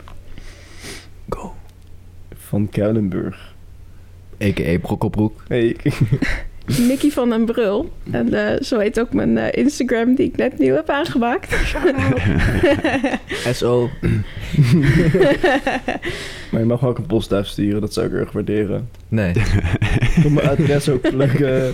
[2.34, 3.54] Van Kuilenburg.
[4.42, 4.78] A.k.a.
[4.78, 5.42] Brokkelbroek.
[5.48, 5.76] Hey,
[6.88, 7.92] Nicky van den Brul.
[8.10, 11.54] En eh, zo heet ook mijn eh, Instagram die ik net nieuw heb aangemaakt.
[13.52, 13.90] S.O.
[16.50, 18.88] maar je mag ook een postduif sturen, dat zou ik erg waarderen.
[19.08, 19.30] Nee,
[20.16, 21.72] Ik wil mijn adres ook pluggen.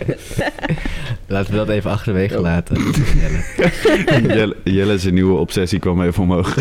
[1.27, 2.43] laten we dat even achterwege Oh.
[2.43, 2.77] laten.
[3.21, 4.35] Jelle.
[4.35, 6.57] Jelle, Jelle zijn nieuwe obsessie kwam even omhoog.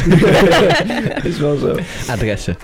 [1.23, 1.77] is wel zo.
[2.09, 2.55] Adressen.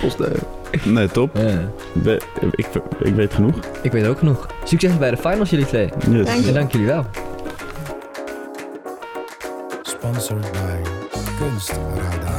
[0.00, 0.38] Postduif.
[0.84, 1.36] Nee, top.
[1.36, 1.58] Ja.
[2.02, 2.66] We- ik,
[3.00, 3.54] ik weet genoeg.
[3.82, 4.46] Ik weet ook genoeg.
[4.64, 5.88] Succes bij de finals jullie twee.
[6.10, 6.26] Yes.
[6.26, 7.06] Dank En dank jullie wel.
[9.82, 10.88] Sponsored by
[11.38, 12.37] Kunstradar.